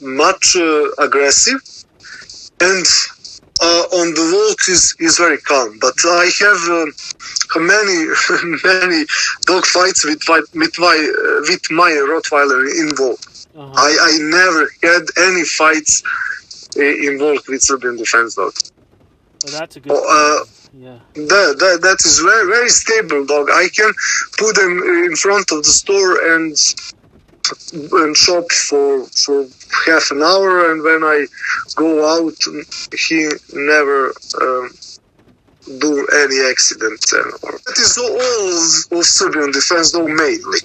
[0.00, 0.56] much
[0.98, 1.60] aggressive
[2.60, 3.13] and uh,
[3.92, 5.78] on the walk is, is very calm.
[5.80, 7.98] But I have uh, many
[8.64, 9.06] many
[9.46, 13.48] dog fights with my with my, uh, with my Rottweiler involved.
[13.56, 13.72] Uh-huh.
[13.76, 16.02] I, I never had any fights
[16.76, 18.52] uh, involved with Serbian defense dog.
[19.44, 19.92] Well, that's a good.
[19.92, 20.44] Uh,
[20.76, 20.98] yeah.
[21.14, 23.48] That, that, that is very very stable dog.
[23.50, 23.92] I can
[24.38, 26.56] put them in front of the store and
[27.72, 29.46] and shop for for
[29.86, 31.26] half an hour, and when I
[31.76, 32.38] go out,
[32.92, 34.12] he never.
[34.40, 34.70] Um,
[35.64, 37.58] do any accidents anymore.
[37.66, 40.58] That is all of Serbian defense, though mainly.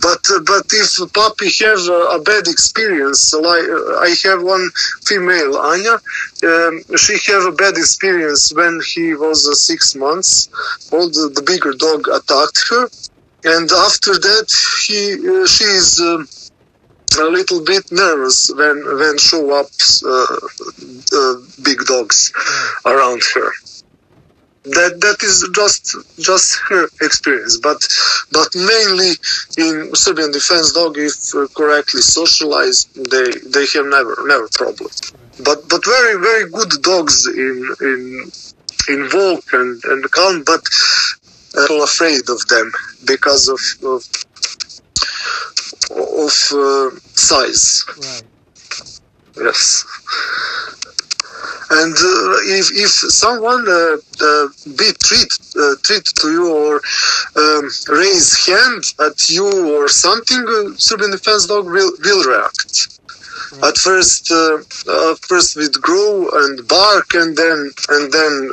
[0.00, 4.70] But uh, but if puppy have a, bad experience, like uh, I have one
[5.04, 6.00] female Anya,
[6.44, 10.48] um, she have a bad experience when he was uh, six months
[10.92, 11.12] old.
[11.14, 12.88] The, bigger dog attacked her,
[13.44, 14.48] and after that
[14.86, 16.00] he uh, she is.
[16.00, 16.26] Um,
[17.18, 19.68] a little bit nervous when when show up
[20.04, 20.36] uh,
[21.18, 22.30] uh, big dogs
[22.84, 23.50] around her
[24.64, 27.78] that that is just just her experience but
[28.32, 29.12] but mainly
[29.58, 34.90] in serbian defense dog if uh, correctly socialized they they have never never problem
[35.44, 38.30] but but very very good dogs in in
[38.88, 40.62] in walk and and calm but
[41.56, 42.72] uh, afraid of them
[43.06, 44.02] because of of,
[45.90, 47.84] of uh, size.
[47.98, 48.22] Right.
[49.36, 49.84] Yes.
[51.68, 55.28] And uh, if, if someone uh, uh, be treat
[55.82, 56.80] treat to you or
[57.36, 62.95] um, raise hand at you or something, Serbian defense dog will will react.
[63.62, 64.58] At first, uh,
[65.22, 68.50] first with grow and bark, and then and then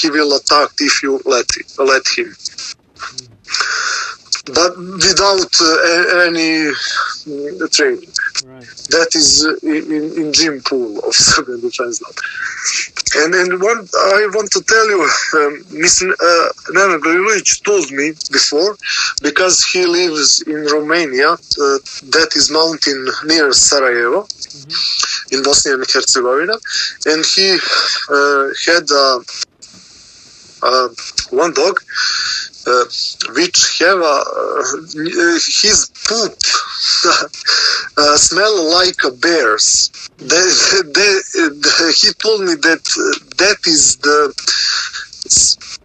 [0.00, 2.34] he will attack if you let it, let him.
[4.46, 6.72] But without uh, any
[7.28, 8.08] mm, training.
[8.44, 8.66] Right.
[8.94, 12.00] That is uh, in, in gene pool of Serbian defense.
[13.16, 15.52] And and one I want to tell you, um,
[15.84, 16.10] Mr.
[16.12, 18.76] Uh, Nenad told me before,
[19.20, 21.78] because he lives in Romanija, uh,
[22.16, 25.34] that is mountain near Sarajevo, mm-hmm.
[25.34, 26.54] in Bosnia and Herzegovina,
[27.06, 27.58] and he
[28.08, 29.20] uh, had uh,
[31.30, 31.80] one dog
[32.66, 32.84] uh,
[33.34, 36.32] which have a, uh, his poop
[37.96, 39.90] uh, smell like a bear's.
[40.18, 40.50] They,
[40.84, 42.82] they, they, he told me that
[43.38, 44.34] that is the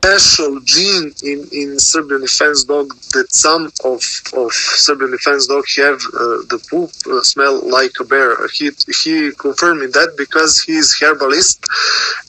[0.06, 4.02] special gene in, in Serbian defense dog that some of,
[4.38, 8.38] of Serbian defense dog have uh, the poop uh, smell like a bear.
[8.54, 8.70] He
[9.02, 11.66] he confirmed me that because he is herbalist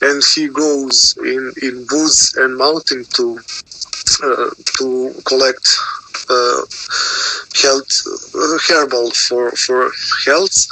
[0.01, 3.25] and he goes in in woods and mountain to
[4.23, 5.67] uh, to collect
[6.29, 6.61] uh,
[7.61, 7.91] health
[8.35, 9.91] uh, herbal for for
[10.25, 10.67] health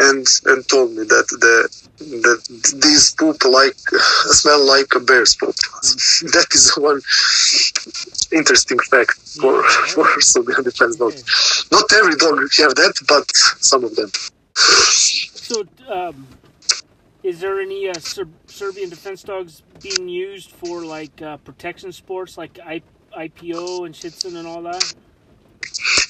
[0.00, 1.56] and and told me that the
[1.98, 2.40] that
[2.82, 3.78] these poop like
[4.40, 5.54] smell like a bear's poop.
[6.34, 7.00] that is one
[8.32, 9.62] interesting fact for
[9.94, 11.14] for Serbian defense dog.
[11.70, 13.30] Not every dog have that, but
[13.62, 14.10] some of them.
[14.54, 16.26] So, um,
[17.22, 22.38] is there any uh, Ser- Serbian defense dogs being used for like uh, protection sports,
[22.38, 22.82] like I-
[23.16, 24.94] IPO and Schutzhund and all that?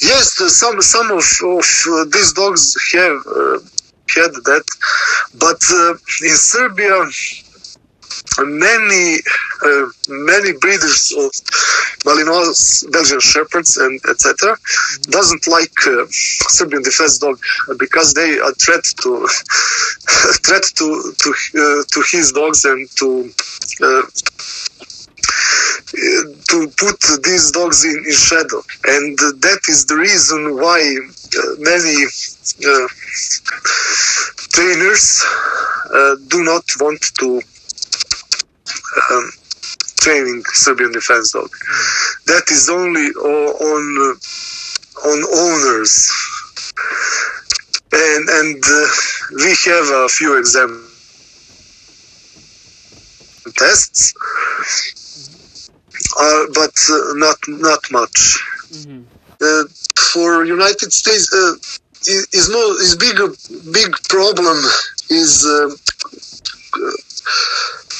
[0.01, 3.59] Yes, some some of, of these dogs have uh,
[4.15, 4.67] had that,
[5.39, 5.93] but uh,
[6.27, 7.07] in Serbia,
[8.39, 9.19] many
[9.65, 11.31] uh, many breeders of
[12.05, 14.57] Malinois, Belgian Shepherds, and etc.
[15.03, 17.39] Doesn't like uh, Serbian defense dog
[17.79, 19.27] because they are threat to
[20.45, 23.31] threat to to uh, to his dogs and to
[23.83, 24.03] uh,
[25.93, 28.63] to put these dogs in, in shadow.
[28.85, 32.05] And that is the reason why uh, many
[32.67, 32.89] uh,
[34.53, 35.25] trainers
[35.93, 37.41] uh, do not want to
[39.11, 39.31] um,
[40.01, 41.51] training Serbian defense dog.
[42.27, 44.19] That is only on
[45.07, 46.11] on owners,
[47.93, 48.87] and and uh,
[49.37, 50.91] we have a few exam
[53.57, 54.13] tests,
[56.19, 58.39] uh, but uh, not not much.
[58.73, 59.03] Mm-hmm.
[59.43, 59.65] Uh,
[60.13, 61.55] for United States, uh,
[62.07, 63.19] is no is big
[63.73, 64.57] big problem
[65.11, 65.69] is uh,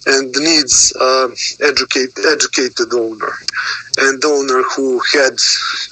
[0.07, 1.29] and needs uh,
[1.61, 3.33] educate, educated owner
[3.99, 5.37] and owner who had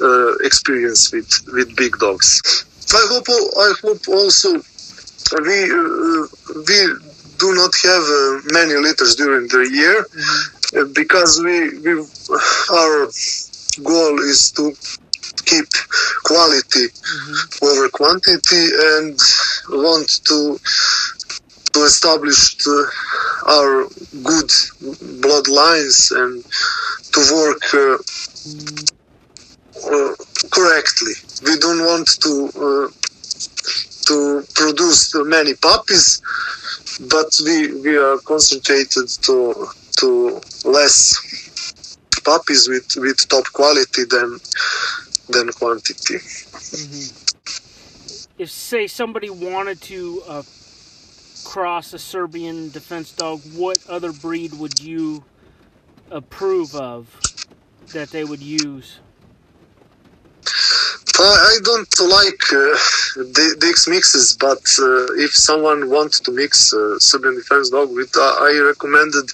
[0.00, 2.64] uh, experience with, with big dogs.
[2.92, 4.62] I hope, I hope also
[5.44, 6.26] we, uh,
[6.66, 7.07] we
[7.38, 9.98] do not have uh, many liters during the year
[10.76, 11.92] uh, because we, we
[12.72, 13.08] our
[13.84, 14.74] goal is to
[15.44, 15.66] keep
[16.24, 16.86] quality
[17.62, 18.64] over quantity
[18.96, 19.18] and
[19.70, 20.58] want to
[21.72, 22.56] to establish
[23.46, 23.84] our
[24.24, 24.50] good
[25.22, 26.44] bloodlines and
[27.12, 27.98] to work uh,
[29.94, 30.14] uh,
[30.50, 31.12] correctly.
[31.44, 32.88] We don't want to uh,
[34.08, 36.20] to produce many puppies,
[37.00, 39.68] but we we are concentrated to
[39.98, 41.14] to less
[42.24, 44.38] puppies with with top quality than
[45.28, 46.16] than quantity.
[48.38, 50.42] If say somebody wanted to uh,
[51.44, 55.24] cross a Serbian defense dog, what other breed would you
[56.10, 57.08] approve of
[57.92, 59.00] that they would use?
[61.18, 62.76] I I don't like uh,
[63.36, 68.12] the, the mixes, but uh, if someone wants to mix uh, Serbian defense dog with,
[68.16, 69.26] uh, I recommended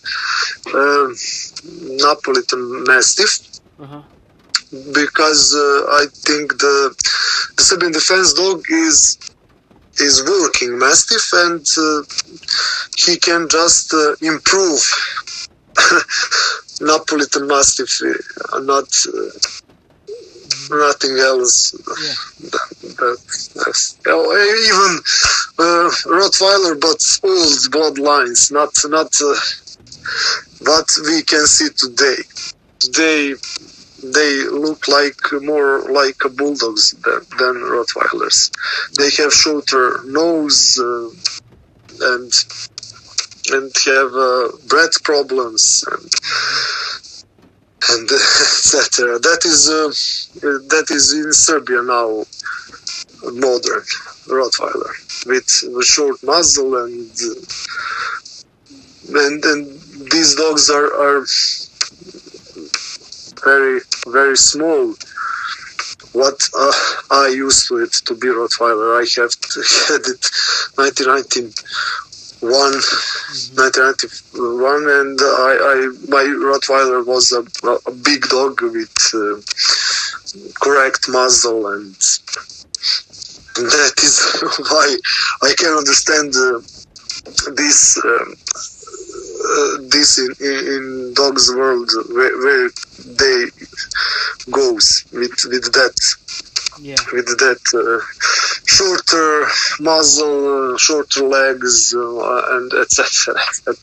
[0.68, 1.06] uh,
[2.04, 3.32] Napolitan Mastiff
[3.78, 4.02] Uh-huh.
[4.92, 6.94] because uh, I think the,
[7.56, 9.18] the Serbian defense dog is
[10.00, 12.02] is working Mastiff and uh,
[13.04, 14.82] he can just uh, improve
[16.80, 19.30] Napolitan Mastiff, uh, not uh,
[20.70, 21.74] nothing else.
[21.74, 22.50] Yeah.
[22.50, 23.18] That,
[24.66, 24.92] even
[25.58, 29.36] uh, Rottweiler, but old bloodlines, not not uh,
[30.60, 32.22] what we can see today.
[32.78, 33.34] Today
[34.02, 38.50] they look like more like a bulldogs than, than Rottweilers.
[38.98, 41.08] They have shorter nose uh,
[42.00, 42.32] and
[43.50, 46.10] and have uh, breath problems and
[47.90, 49.18] and etc.
[49.18, 49.88] That is uh,
[50.68, 52.24] that is in Serbia now
[53.32, 53.84] modern
[54.28, 57.10] Rottweiler with short muzzle and
[59.08, 59.66] and and
[60.10, 61.24] these dogs are are
[63.44, 64.94] very very small.
[66.12, 66.72] What uh,
[67.10, 69.34] I used to it to be Rottweiler, I have
[69.88, 70.24] had it
[72.44, 75.76] 1991, 1991, and I, I
[76.08, 77.42] my Rottweiler was a,
[77.88, 79.40] a big dog with uh,
[80.60, 81.94] correct muzzle, and
[83.56, 84.20] that is
[84.70, 84.96] why
[85.42, 86.60] I can understand uh,
[87.54, 87.98] this.
[88.04, 88.34] Um,
[89.44, 92.70] uh, this in, in, in dogs world where, where
[93.04, 93.46] they
[94.50, 95.94] goes with with that
[96.80, 96.96] Yeah.
[97.12, 98.00] with that uh,
[98.66, 99.46] shorter
[99.80, 103.34] muzzle, uh, shorter legs, uh, and etc.
[103.36, 103.74] etc.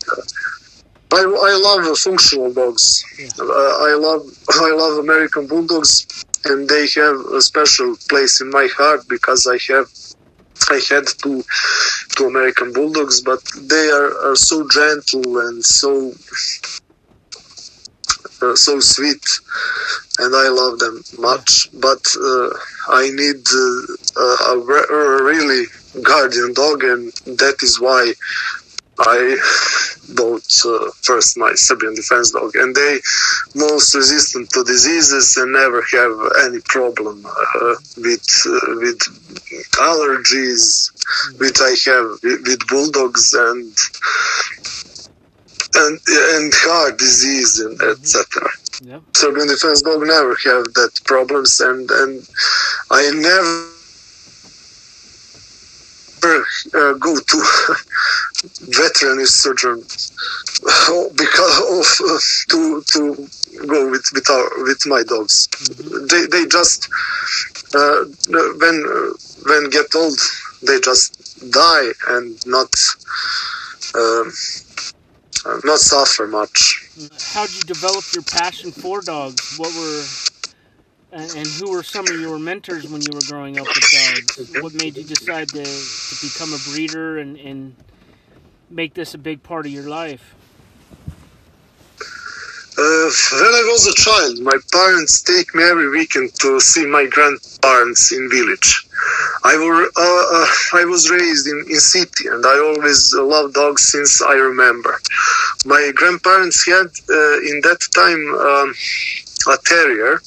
[1.14, 3.04] I, I love uh, functional dogs.
[3.20, 3.28] Yeah.
[3.40, 6.06] Uh, I love I love American bulldogs,
[6.46, 9.88] and they have a special place in my heart because I have
[10.70, 11.44] I had two
[12.16, 16.14] two American bulldogs, but they are, are so gentle and so
[18.42, 19.24] uh, so sweet,
[20.20, 21.70] and I love them much.
[21.74, 22.50] But uh,
[22.90, 25.66] I need uh, a, re- a really
[26.02, 28.14] guardian dog, and that is why
[29.00, 29.38] I
[30.16, 33.00] bought uh, first my Serbian defense dog, and they
[33.56, 39.00] most resistant to diseases and never have any problem uh, with uh, with
[39.80, 40.92] allergies,
[41.40, 43.74] which I have with, with bulldogs and
[45.76, 48.50] and and heart disease and etc.
[48.84, 49.02] Yep.
[49.16, 52.28] Serbian defense dog never have that problems, and and
[52.90, 53.72] I never
[56.24, 57.38] uh, go to
[58.70, 59.82] veterinary surgeon
[61.16, 62.20] because of uh,
[62.50, 63.30] to to
[63.68, 65.48] go with with our with my dogs.
[66.10, 66.90] They they just
[67.76, 69.12] uh, when uh,
[69.48, 70.20] when get old
[70.64, 72.74] they just die and not
[73.96, 74.32] um,
[75.46, 76.90] uh, not suffer much.
[77.34, 79.58] How'd you develop your passion for dogs?
[79.58, 80.04] What were
[81.14, 84.62] and, and who were some of your mentors when you were growing up with dogs?
[84.62, 87.76] What made you decide to, to become a breeder and, and
[88.70, 90.36] make this a big part of your life?
[92.78, 97.06] Uh, when I was a child, my parents take me every weekend to see my
[97.06, 98.88] grandparents in village.
[99.44, 100.48] I were uh, uh,
[100.82, 104.98] I was raised in, in city, and I always loved dogs since I remember.
[105.66, 108.74] My grandparents had uh, in that time um,
[109.54, 110.20] a terrier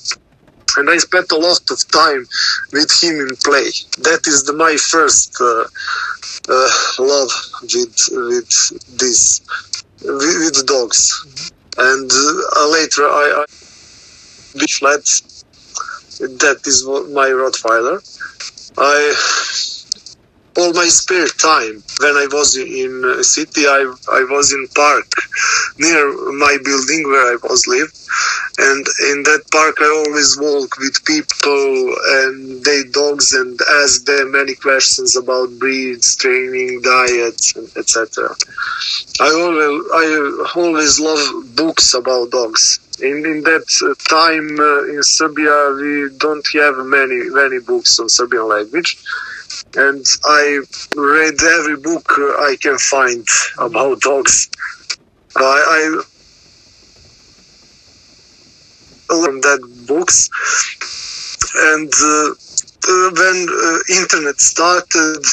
[0.77, 2.27] and I spent a lot of time
[2.73, 3.71] with him in play.
[3.99, 5.65] That is the, my first uh,
[6.49, 7.31] uh, love
[7.63, 9.41] with with this
[10.03, 11.11] with, with dogs,
[11.79, 15.01] and uh, later I, I flat.
[16.21, 17.99] That is my Rottweiler.
[18.79, 19.15] I
[20.57, 25.07] all my spare time when I was in city, I, I was in park
[25.79, 27.91] near my building where I was live,
[28.59, 34.33] and in that park I always walk with people and their dogs and ask them
[34.33, 38.29] many questions about breeds, training, diets, etc.
[39.21, 42.79] I always I always love books about dogs.
[43.01, 43.67] In, in that
[44.09, 48.97] time uh, in Serbia, we don't have many many books on Serbian language
[49.77, 50.61] and I
[50.97, 53.27] read every book I can find
[53.59, 54.49] about dogs.
[55.37, 56.03] I,
[59.11, 60.29] I learned that books,
[61.57, 62.35] and uh, uh,
[62.87, 65.25] when uh, internet started,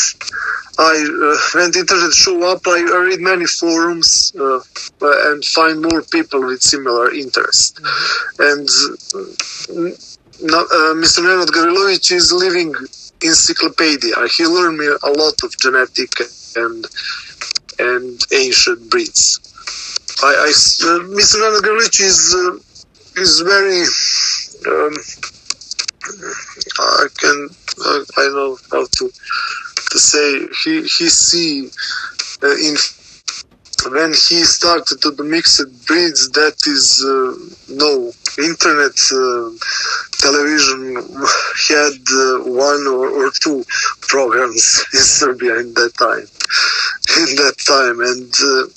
[0.80, 4.60] I uh, when the internet show up, I, read many forums uh,
[5.02, 7.82] and find more people with similar interest.
[7.82, 8.44] Mm-hmm.
[8.50, 8.68] And
[10.54, 11.20] uh, Mr.
[11.22, 12.74] Nenad Gavrilovic is living
[13.22, 14.16] encyclopedia.
[14.36, 16.12] He learned me a lot of genetic
[16.56, 16.86] and
[17.80, 19.40] and ancient breeds.
[20.24, 21.36] I, I uh, Mr.
[21.42, 23.84] Nanagaric is uh, is very.
[24.68, 24.94] Um,
[26.80, 27.50] I can
[27.86, 29.12] uh, I know how to
[29.92, 31.70] to say he he see
[32.44, 32.76] uh, in
[33.90, 37.34] when he started to the mixed breeds that is uh,
[37.74, 39.50] no internet uh,
[40.20, 40.96] television
[41.68, 43.64] had uh, one or, or, two
[44.02, 46.28] programs in Serbia in that time
[47.22, 48.70] in that time and uh,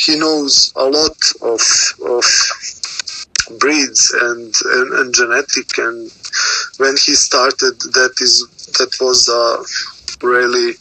[0.00, 1.62] he knows a lot of
[2.06, 2.24] of
[3.58, 6.10] breeds and, and, and genetic and
[6.78, 8.46] when he started that is
[8.78, 10.72] that was a really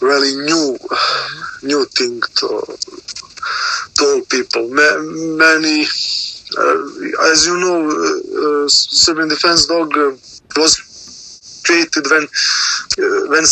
[0.00, 0.78] really new
[1.62, 2.48] new thing to
[3.94, 5.86] to all people many
[6.58, 9.94] uh, as you know, uh, uh, Serbian Defense Dog
[10.56, 12.26] was created when
[13.30, 13.44] when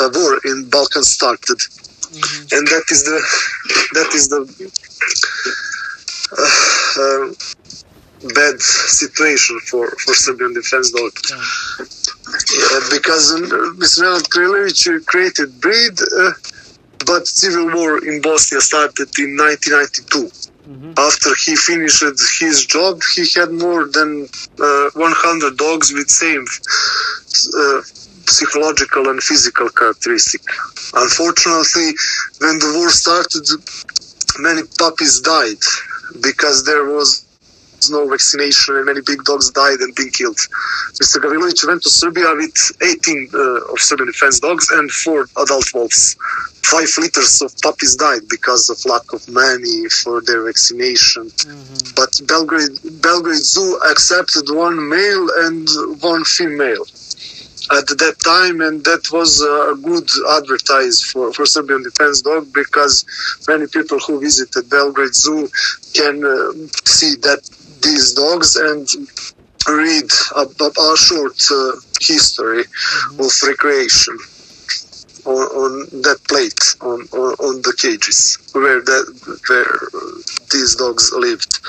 [0.00, 2.56] a war in Balkans started, mm-hmm.
[2.56, 3.18] and that is the
[3.94, 4.40] that is the
[6.36, 6.50] uh,
[7.00, 7.63] uh,
[8.34, 11.12] bad situation for for Serbian defense dog.
[11.30, 12.80] Yeah.
[12.90, 13.32] because
[13.76, 14.20] Mr.
[14.32, 16.32] Gavrilovic created breed, uh,
[17.06, 20.30] but civil war in Bosnia started in 1992.
[20.64, 20.92] Mm-hmm.
[20.96, 22.02] After he finished
[22.40, 24.26] his job, he had more than
[24.58, 27.82] uh, 100 dogs with same uh,
[28.26, 30.40] psychological and physical characteristic.
[30.94, 31.92] Unfortunately,
[32.38, 33.44] when the war started,
[34.38, 35.60] many puppies died
[36.22, 37.23] because there was
[37.90, 40.36] no vaccination and many big dogs died and been killed.
[41.00, 41.20] Mr.
[41.20, 46.16] Gavrilovic went to Serbia with 18 uh, of Serbian defense dogs and four adult wolves.
[46.64, 51.24] Five liters of puppies died because of lack of money for their vaccination.
[51.24, 51.94] Mm-hmm.
[51.94, 55.68] But Belgrade, Belgrade Zoo accepted one male and
[56.00, 56.84] one female
[57.72, 63.04] at that time, and that was a good advertise for, for Serbian Defense Dog because
[63.48, 65.48] many people who visited Belgrade Zoo
[65.94, 66.52] can uh,
[66.84, 67.48] see that
[67.84, 68.88] these dogs and
[69.68, 73.20] read a, a short uh, history mm-hmm.
[73.20, 74.18] of recreation
[75.26, 79.04] on, on that plate on, on, on, the cages where that
[79.48, 79.78] where
[80.52, 81.60] these dogs lived.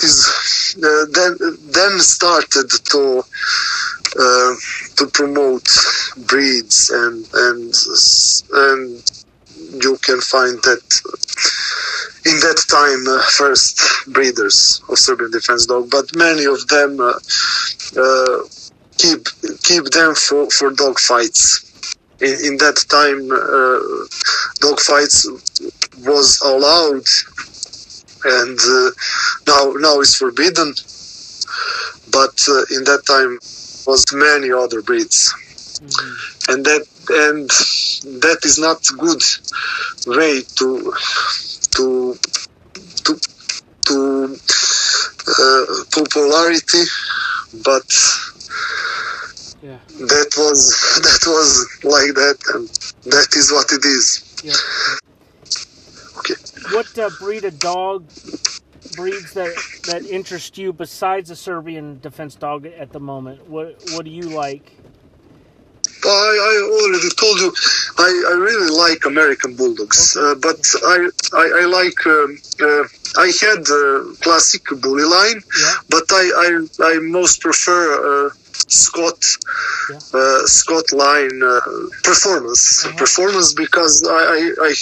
[0.00, 1.36] This uh, then
[1.70, 3.22] then started to
[4.18, 4.54] uh,
[4.96, 5.68] to promote
[6.26, 7.74] breeds and and
[8.52, 9.22] and
[9.82, 10.82] you can find that
[12.28, 13.80] in that time uh, first
[14.12, 17.18] breeders of Serbian defense dog, but many of them uh,
[17.96, 18.38] uh,
[18.98, 19.22] keep
[19.62, 21.64] keep them for, for dog fights.
[22.20, 23.78] In, in that time, uh,
[24.60, 25.26] dog fights
[26.04, 27.06] was allowed,
[28.36, 28.90] and uh,
[29.46, 30.74] now now it's forbidden.
[32.10, 33.38] But uh, in that time,
[33.86, 35.32] was many other breeds,
[35.80, 36.52] mm-hmm.
[36.52, 37.48] and that and
[38.20, 39.22] that is not good
[40.06, 40.92] way to
[41.78, 42.18] to
[43.04, 43.18] to
[43.86, 44.36] to
[45.28, 46.84] uh, popularity,
[47.64, 47.88] but
[49.62, 49.78] yeah.
[49.86, 50.60] that was
[51.02, 52.68] that was like that, and
[53.12, 54.24] that is what it is.
[54.42, 54.52] Yeah.
[56.18, 56.34] Okay.
[56.74, 58.08] What uh, breed of dog
[58.96, 59.54] breeds that
[59.86, 63.48] that interest you besides the Serbian defense dog at the moment?
[63.48, 64.72] What what do you like?
[66.04, 67.50] I, I already told you
[67.98, 70.24] I, I really like American Bulldogs, okay.
[70.26, 70.60] uh, but
[70.94, 70.98] I
[71.42, 72.84] I, I like um, uh,
[73.16, 75.74] I had the classic bully line, Yeah.
[75.90, 76.50] but I I,
[76.92, 77.82] I most prefer
[78.26, 78.30] uh,
[78.68, 79.20] Scott
[79.90, 79.98] Yeah.
[80.14, 81.60] uh, Scott line uh,
[82.04, 82.96] performance Uh-huh.
[83.04, 84.72] performance because I I I,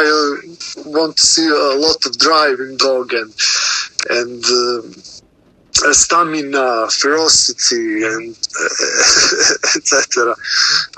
[0.00, 3.32] I uh, want to see a lot of drive in dog and
[4.18, 4.42] and.
[4.44, 5.15] Uh, uh,
[5.92, 10.34] stamina, ferocity, and uh, etc.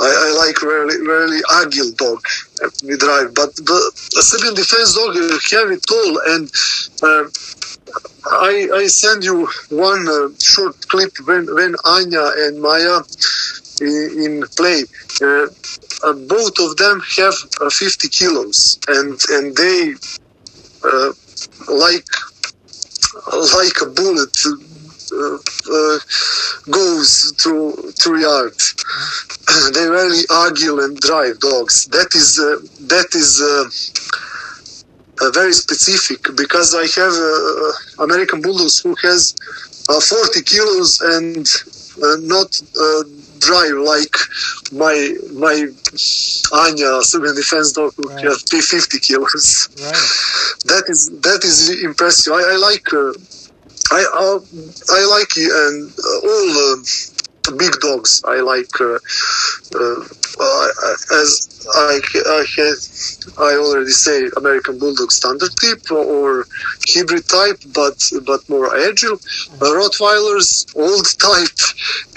[0.01, 2.25] I, I like really, really agile dog
[2.85, 6.51] we drive, but the Serbian defense dog uh, have it all, and
[7.03, 7.25] uh,
[8.31, 13.01] I I send you one uh, short clip when when Anya and Maya
[13.81, 14.85] in, in play.
[15.23, 15.47] Uh,
[16.05, 19.95] uh, both of them have uh, 50 kilos, and and they
[21.69, 22.07] like
[23.55, 24.37] like a bullet
[26.71, 28.55] goes through through yard.
[29.75, 31.87] they really agile and drive dogs.
[31.87, 33.41] That is uh, that is.
[33.41, 33.69] Uh,
[35.21, 39.35] uh, very specific because I have uh, American Bulldogs who has
[39.89, 41.45] uh, 40 kilos and
[42.01, 42.51] uh, not
[42.81, 43.03] uh,
[43.41, 44.15] drive like
[44.73, 45.67] my my
[46.53, 48.25] Anya Serbian defense dog who Right.
[48.27, 50.09] has 50 kilos Right.
[50.71, 52.33] that is that is impressive.
[52.33, 53.13] I, I like uh,
[53.91, 54.41] I uh,
[54.91, 55.93] I like you and
[56.25, 56.83] all
[57.49, 58.23] uh, big dogs.
[58.25, 58.99] I like uh,
[59.75, 60.01] uh,
[60.41, 60.69] uh,
[61.21, 62.79] as I I had
[63.39, 66.47] I already say American Bulldog standard type or
[66.89, 69.19] hybrid type, but but more agile.
[69.61, 71.59] Uh, Rottweilers, old type,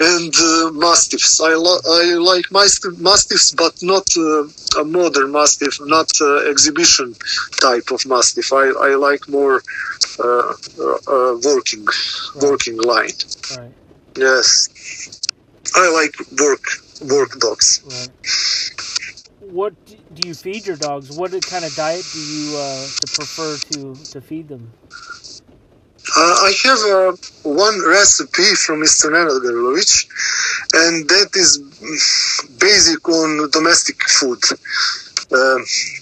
[0.00, 1.40] and uh, Mastiffs.
[1.40, 4.44] I lo- I like Mastiff- Mastiffs, but not uh,
[4.80, 7.14] a modern Mastiff, not uh, exhibition
[7.60, 8.52] type of Mastiff.
[8.52, 9.62] I, I like more
[10.18, 11.86] uh, uh, uh, working
[12.40, 13.10] working line.
[13.58, 13.72] Right.
[14.16, 14.68] Yes,
[15.74, 16.64] I like work
[17.10, 17.82] work dogs.
[17.84, 18.10] Right.
[19.50, 19.74] What
[20.14, 21.10] do you feed your dogs?
[21.16, 24.72] What kind of diet do you uh, to prefer to, to feed them?
[26.16, 29.10] Uh, I have uh, one recipe from Mr.
[29.10, 30.06] Nenad Gavrilovic,
[30.74, 31.58] and that is
[32.58, 34.42] basic on domestic food.
[35.30, 35.58] Uh,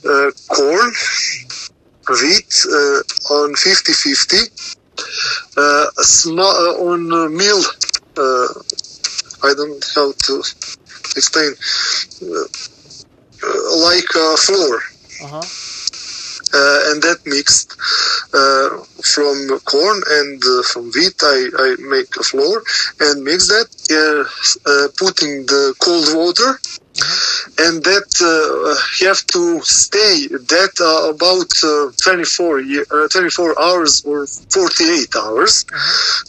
[0.09, 0.91] uh, corn,
[2.09, 4.81] wheat uh, on 50-50,
[5.57, 7.63] uh, sma- uh, on uh, meal,
[8.17, 8.49] uh,
[9.43, 10.35] I don't know how to
[11.17, 11.53] explain,
[12.23, 12.45] uh,
[13.89, 14.81] like uh, flour.
[15.23, 15.45] Uh huh.
[16.55, 17.73] uh, and that mixed
[18.35, 18.69] uh,
[19.13, 21.15] from corn and uh, from wheat.
[21.23, 22.63] I, I make a flour
[23.01, 24.25] and mix that, uh,
[24.71, 26.59] uh, putting the cold water,
[27.59, 34.03] and that uh, have to stay that uh, about uh, 24, ye- uh, 24 hours
[34.05, 35.65] or 48 hours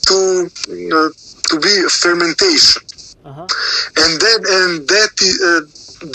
[0.07, 0.49] to
[0.93, 1.09] uh,
[1.49, 2.81] to be fermentation
[3.23, 3.47] Uh huh.
[3.97, 5.11] and then and that
[5.49, 5.61] uh,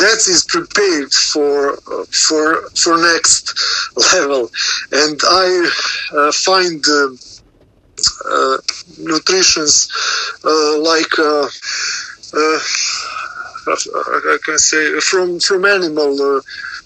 [0.03, 3.55] that is prepared for uh, for for next
[4.15, 4.49] level
[4.93, 5.49] and i
[6.17, 7.09] uh, find uh,
[8.31, 8.57] uh,
[8.99, 9.89] nutritions
[10.45, 11.13] uh, like
[13.69, 16.41] I can say from from animal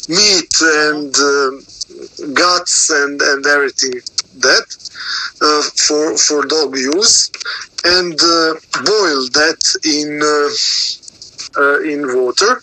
[0.08, 1.14] meat and
[2.34, 3.94] guts and and everything
[4.38, 4.66] that
[5.40, 7.30] uh, for for dog use
[7.84, 12.62] and uh, boil that in uh, uh, in water.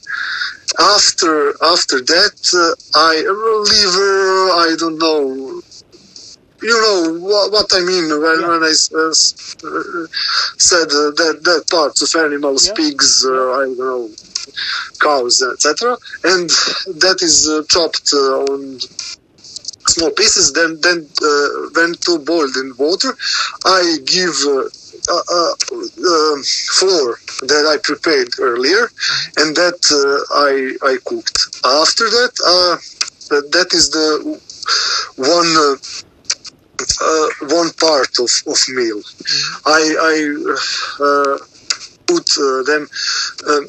[0.79, 2.73] After after that, uh,
[3.11, 3.15] I
[3.73, 4.51] liver.
[4.65, 5.61] I don't know.
[6.61, 8.47] You know what, what I mean when, Yeah.
[8.49, 10.07] when I uh, uh,
[10.57, 12.73] said uh, that that parts of animals, Yeah.
[12.73, 14.09] pigs, uh, I don't know,
[14.99, 15.97] cows, etc.
[16.23, 16.49] And
[17.03, 18.79] that is uh, chopped uh, on
[19.89, 20.53] small pieces.
[20.53, 23.15] Then then uh, when to boil in water,
[23.65, 24.67] I give uh,
[25.15, 25.53] uh, uh,
[26.13, 26.43] um
[26.77, 27.19] flour
[27.51, 28.89] that I prepared earlier,
[29.37, 30.51] and that uh, I
[30.91, 31.37] I cooked.
[31.65, 32.75] After that, uh,
[33.51, 34.39] that, is the
[35.17, 35.51] one.
[35.57, 35.77] Uh,
[37.49, 39.01] one part of, of meal.
[39.65, 39.81] I,
[40.11, 40.15] I
[41.03, 41.37] uh,
[42.07, 42.87] put uh, them
[43.47, 43.67] um,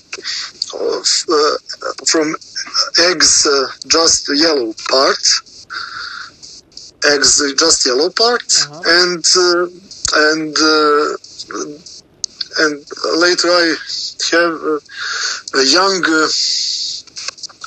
[0.75, 1.57] of, uh,
[2.07, 2.35] from
[3.11, 5.19] eggs uh, just the yellow part,
[7.05, 8.83] eggs just yellow part, Uh-huh.
[9.01, 9.67] and uh,
[10.29, 11.17] and uh,
[12.63, 12.85] and
[13.25, 13.77] later I
[14.33, 14.81] have uh,
[15.61, 16.29] a young uh,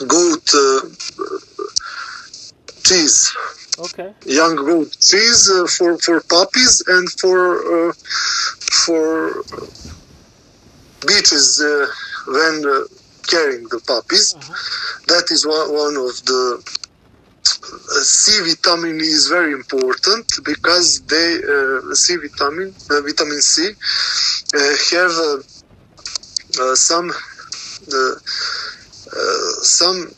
[0.07, 0.81] goat uh,
[2.83, 3.31] cheese
[3.79, 4.13] Okay.
[4.25, 7.93] young goat cheese uh, for for puppies and for uh,
[8.85, 9.43] for
[11.07, 11.87] beaches uh,
[12.27, 12.83] when uh,
[13.27, 14.35] carrying the puppies.
[14.37, 14.53] Uh-huh.
[15.07, 16.41] That is one, one of the
[18.03, 23.71] C vitamin is very important because they uh, C vitamin uh, vitamin C
[24.55, 25.15] uh, have
[26.75, 27.11] some
[29.61, 30.11] some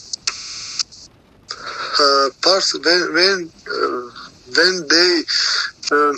[2.00, 4.10] uh, parts when when uh,
[4.56, 5.24] when they
[5.92, 6.14] uh,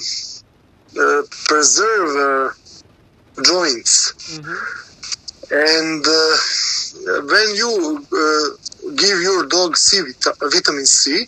[1.00, 2.50] uh, preserve uh,
[3.44, 4.14] joints.
[4.42, 4.86] Hmm
[5.52, 6.36] and uh,
[7.30, 8.65] when you uh,
[8.96, 11.26] give your dog C vita- vitamin C,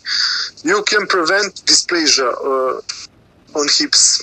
[0.64, 2.80] you can prevent dysplasia uh,
[3.58, 4.22] on hips.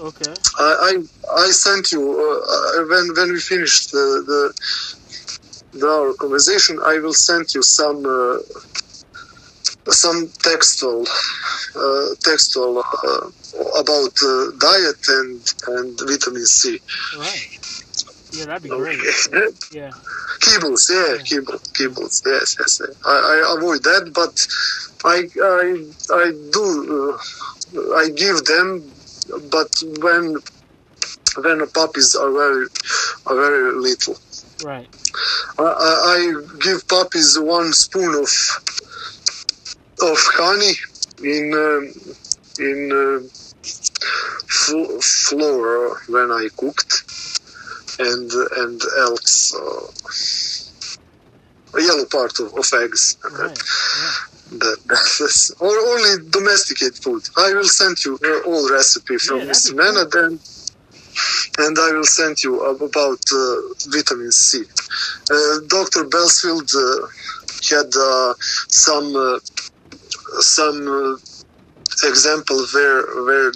[0.00, 0.32] Okay.
[0.58, 6.78] I I, I sent you uh, when when we finished the, the, the our conversation.
[6.84, 8.38] I will send you some uh,
[9.90, 11.04] some textual
[11.76, 13.26] uh, textual uh,
[13.80, 16.78] about uh, diet and and vitamin C.
[17.18, 17.58] Right.
[18.38, 18.98] Yeah, that'd be great.
[19.72, 19.90] Yeah.
[20.40, 22.80] Kibbles, yeah, kibble, kibbles, yes, yes.
[22.80, 22.96] yes.
[23.04, 24.46] I, I avoid that, but
[25.04, 25.84] I, I,
[26.14, 27.18] I do,
[27.74, 28.88] uh, I give them,
[29.50, 29.70] but
[30.00, 30.36] when,
[31.42, 32.66] when the puppies are very,
[33.26, 34.16] are very little.
[34.64, 34.88] Right.
[35.58, 38.30] I, I, I give puppies one spoon of,
[40.00, 40.74] of honey
[41.24, 41.92] in, um,
[42.60, 43.28] in uh,
[44.46, 47.37] fl- flour when I cooked,
[47.98, 49.86] and and else uh,
[51.78, 53.16] a yellow part of, of eggs.
[53.24, 53.50] Right.
[53.50, 53.54] Yeah.
[54.50, 57.22] That, that is, or only domesticated food.
[57.36, 59.70] I will send you uh, all recipe from Yeah, Mr.
[59.72, 60.40] be Nana then,
[61.58, 63.56] and I will send you about uh,
[63.88, 64.64] vitamin C.
[65.30, 66.04] Uh, Dr.
[66.04, 67.06] Belfield uh,
[67.70, 68.34] had uh,
[68.68, 69.38] some uh,
[70.40, 73.52] some uh, example where where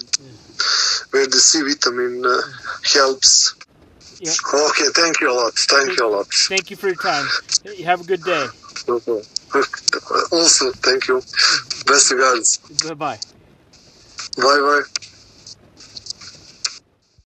[1.11, 2.41] where the C vitamin uh,
[2.93, 3.55] helps.
[4.19, 4.35] Yep.
[4.53, 5.53] Okay, thank you a lot.
[5.55, 6.27] Thank you a lot.
[6.47, 7.27] Thank you for your time.
[7.63, 8.47] You Have a good day.
[10.31, 11.21] Also, thank you.
[11.85, 12.57] Best regards.
[12.83, 13.19] Bye bye.
[14.37, 15.02] Bye bye.